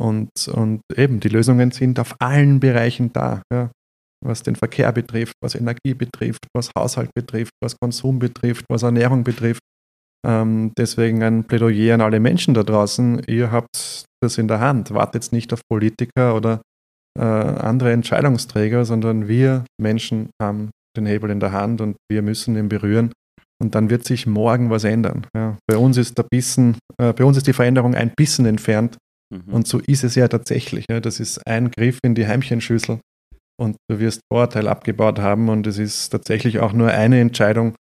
[0.00, 3.42] Und, und eben, die Lösungen sind auf allen Bereichen da.
[3.52, 3.70] Ja.
[4.24, 9.22] Was den Verkehr betrifft, was Energie betrifft, was Haushalt betrifft, was Konsum betrifft, was Ernährung
[9.22, 9.60] betrifft.
[10.26, 13.22] Ähm, deswegen ein Plädoyer an alle Menschen da draußen.
[13.26, 14.92] Ihr habt das in der Hand.
[14.92, 16.60] Wartet nicht auf Politiker oder
[17.18, 22.56] äh, andere Entscheidungsträger, sondern wir Menschen haben den Hebel in der Hand und wir müssen
[22.56, 23.12] ihn berühren.
[23.60, 25.26] Und dann wird sich morgen was ändern.
[25.34, 25.56] Ja.
[25.66, 28.96] Bei uns ist der Bissen, äh, bei uns ist die Veränderung ein Bissen entfernt.
[29.34, 29.52] Mhm.
[29.52, 30.84] Und so ist es ja tatsächlich.
[30.88, 31.00] Ja.
[31.00, 33.00] Das ist ein Griff in die Heimchenschüssel
[33.60, 35.48] und du wirst Vorurteil abgebaut haben.
[35.48, 37.74] Und es ist tatsächlich auch nur eine Entscheidung,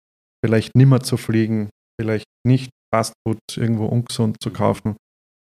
[0.43, 1.69] vielleicht nimmer zu fliegen,
[1.99, 4.95] vielleicht nicht Fastfood irgendwo ungesund zu kaufen,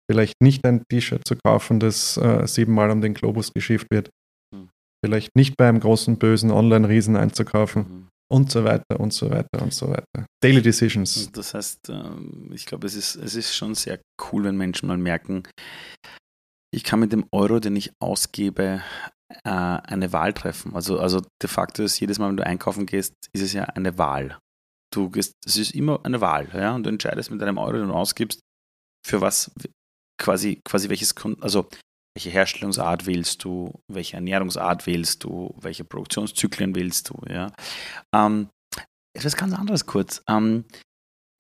[0.10, 4.10] vielleicht nicht ein T-Shirt zu kaufen, das äh, siebenmal um den Globus geschifft wird,
[4.56, 4.70] Mhm.
[5.06, 8.08] vielleicht nicht bei einem großen bösen Online-Riesen einzukaufen Mhm.
[8.32, 10.26] und so weiter und so weiter und so weiter.
[10.44, 11.32] Daily Decisions.
[11.32, 14.00] Das heißt, ähm, ich glaube, es ist, es ist schon sehr
[14.32, 15.44] cool, wenn Menschen mal merken,
[16.72, 18.82] ich kann mit dem Euro, den ich ausgebe,
[19.44, 20.76] äh, eine Wahl treffen.
[20.76, 23.98] Also, also de facto ist jedes Mal, wenn du einkaufen gehst, ist es ja eine
[23.98, 24.38] Wahl.
[24.94, 27.88] Du gehst, es ist immer eine Wahl, ja, und du entscheidest mit einem Euro, den
[27.88, 28.42] du ausgibst,
[29.06, 29.52] für was
[30.20, 31.70] quasi, quasi welches, also
[32.16, 37.52] welche Herstellungsart wählst du, welche Ernährungsart wählst du, welche Produktionszyklen wählst du, ja.
[38.14, 38.50] Ähm,
[39.16, 40.24] etwas ganz anderes kurz.
[40.28, 40.66] Ähm,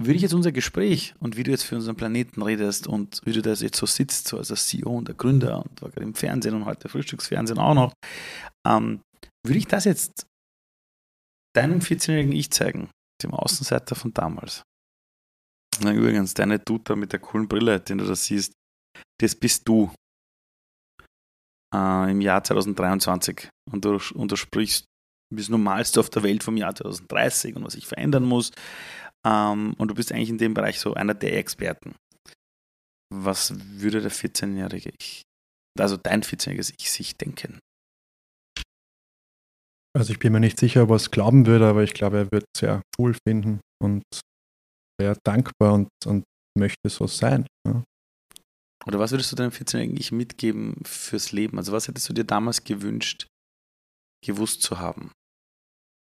[0.01, 3.33] würde ich jetzt unser Gespräch und wie du jetzt für unseren Planeten redest und wie
[3.33, 6.05] du da jetzt so sitzt, so als der CEO und der Gründer und war gerade
[6.05, 7.93] im Fernsehen und heute Frühstücksfernsehen auch noch,
[8.65, 9.01] ähm,
[9.45, 10.25] würde ich das jetzt
[11.53, 12.89] deinem 14-jährigen Ich zeigen,
[13.23, 14.63] dem Außenseiter von damals.
[15.81, 18.53] Na, übrigens, deine Dude mit der coolen Brille, den du da siehst,
[19.19, 19.91] das bist du
[21.73, 24.85] äh, im Jahr 2023 und du, und du sprichst
[25.31, 28.51] Normalste auf der Welt vom Jahr 2030 und was sich verändern muss.
[29.25, 31.95] Ähm, und du bist eigentlich in dem Bereich so einer der Experten.
[33.13, 35.23] Was würde der 14-jährige Ich,
[35.79, 37.59] also dein 14-jähriges Ich sich denken?
[39.97, 42.31] Also ich bin mir nicht sicher, ob er es glauben würde, aber ich glaube, er
[42.31, 44.03] wird es sehr cool finden und
[44.99, 46.23] sehr dankbar und, und
[46.57, 47.47] möchte so sein.
[47.67, 47.83] Ja.
[48.85, 51.57] Oder was würdest du deinem 14-Jährigen Ich mitgeben fürs Leben?
[51.57, 53.27] Also was hättest du dir damals gewünscht,
[54.25, 55.11] gewusst zu haben?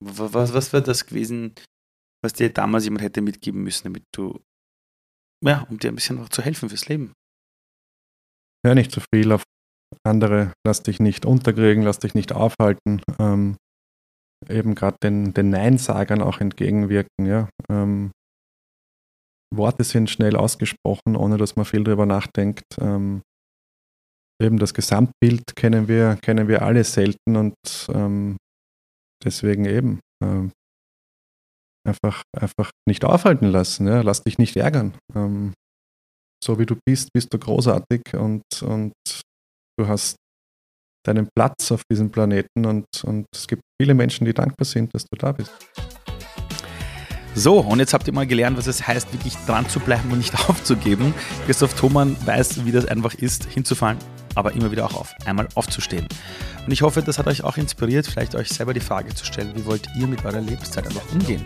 [0.04, 1.56] Was, was wäre das gewesen,
[2.24, 4.40] was dir damals jemand hätte mitgeben müssen, damit du,
[5.44, 7.14] ja, um dir ein bisschen auch zu helfen fürs Leben?
[8.66, 9.44] Ja, nicht zu viel auf
[10.06, 13.02] andere, lass dich nicht unterkriegen, lass dich nicht aufhalten.
[13.20, 13.58] Ähm,
[14.48, 17.50] eben gerade den, den Neinsagern auch entgegenwirken, ja.
[17.70, 18.12] Ähm,
[19.54, 22.64] Worte sind schnell ausgesprochen, ohne dass man viel darüber nachdenkt.
[22.80, 23.22] Ähm,
[24.42, 27.56] eben das Gesamtbild kennen wir, kennen wir alle selten und
[27.90, 28.38] ähm,
[29.24, 30.52] deswegen eben ähm,
[31.88, 33.88] einfach, einfach nicht aufhalten lassen.
[33.88, 34.02] Ja?
[34.02, 34.94] Lass dich nicht ärgern.
[35.16, 35.54] Ähm,
[36.44, 38.94] so wie du bist, bist du großartig und, und
[39.78, 40.16] du hast
[41.06, 45.04] deinen Platz auf diesem Planeten und, und es gibt viele Menschen, die dankbar sind, dass
[45.06, 45.52] du da bist.
[47.36, 50.18] So, und jetzt habt ihr mal gelernt, was es heißt, wirklich dran zu bleiben und
[50.18, 51.14] nicht aufzugeben.
[51.46, 53.98] Christoph Thomann weiß, wie das einfach ist, hinzufallen,
[54.36, 56.08] aber immer wieder auch auf, einmal aufzustehen.
[56.66, 59.54] Und ich hoffe, das hat euch auch inspiriert, vielleicht euch selber die Frage zu stellen,
[59.56, 61.46] wie wollt ihr mit eurer Lebenszeit einfach umgehen?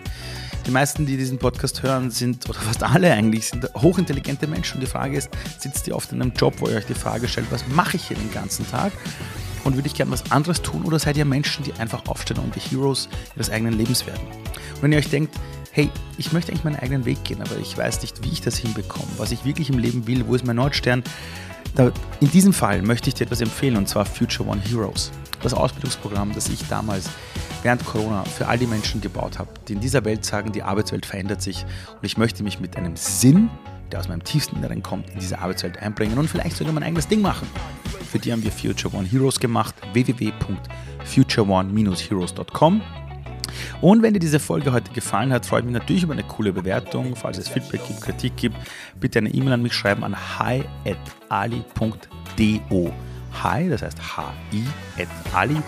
[0.66, 4.76] Die meisten, die diesen Podcast hören, sind, oder fast alle eigentlich, sind hochintelligente Menschen.
[4.76, 5.28] Und die Frage ist,
[5.58, 8.08] sitzt ihr oft in einem Job, wo ihr euch die Frage stellt, was mache ich
[8.08, 8.92] hier den ganzen Tag?
[9.64, 10.84] Und würde ich gerne was anderes tun?
[10.84, 14.26] Oder seid ihr Menschen, die einfach aufstehen und die Heroes ihres eigenen Lebens werden?
[14.76, 15.34] Und wenn ihr euch denkt,
[15.72, 18.56] hey, ich möchte eigentlich meinen eigenen Weg gehen, aber ich weiß nicht, wie ich das
[18.56, 21.02] hinbekomme, was ich wirklich im Leben will, wo ist mein Nordstern,
[22.20, 25.10] in diesem Fall möchte ich dir etwas empfehlen und zwar Future One Heroes.
[25.42, 27.10] Das Ausbildungsprogramm, das ich damals
[27.64, 31.04] während Corona für all die Menschen gebaut habe, die in dieser Welt sagen, die Arbeitswelt
[31.04, 33.50] verändert sich und ich möchte mich mit einem Sinn,
[33.92, 37.06] der aus meinem tiefsten Inneren kommt, in diese Arbeitswelt einbringen und vielleicht sogar mein eigenes
[37.08, 37.48] Ding machen.
[38.10, 42.82] Für die haben wir Future One Heroes gemacht, www.futureone-heroes.com
[43.80, 46.52] und wenn dir diese Folge heute gefallen hat, freue ich mich natürlich über eine coole
[46.52, 47.14] Bewertung.
[47.16, 48.56] Falls es Feedback gibt, Kritik gibt,
[48.98, 50.64] bitte eine E-Mail an mich schreiben an hi.ali.do.
[53.42, 54.64] Hi, das heißt hi
[54.98, 55.60] at ali.do.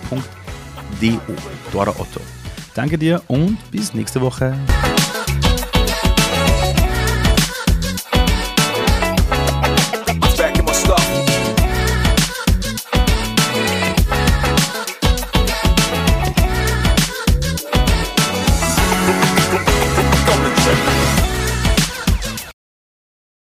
[1.73, 2.21] Dora Otto.
[2.75, 4.55] Danke dir und bis nächste Woche.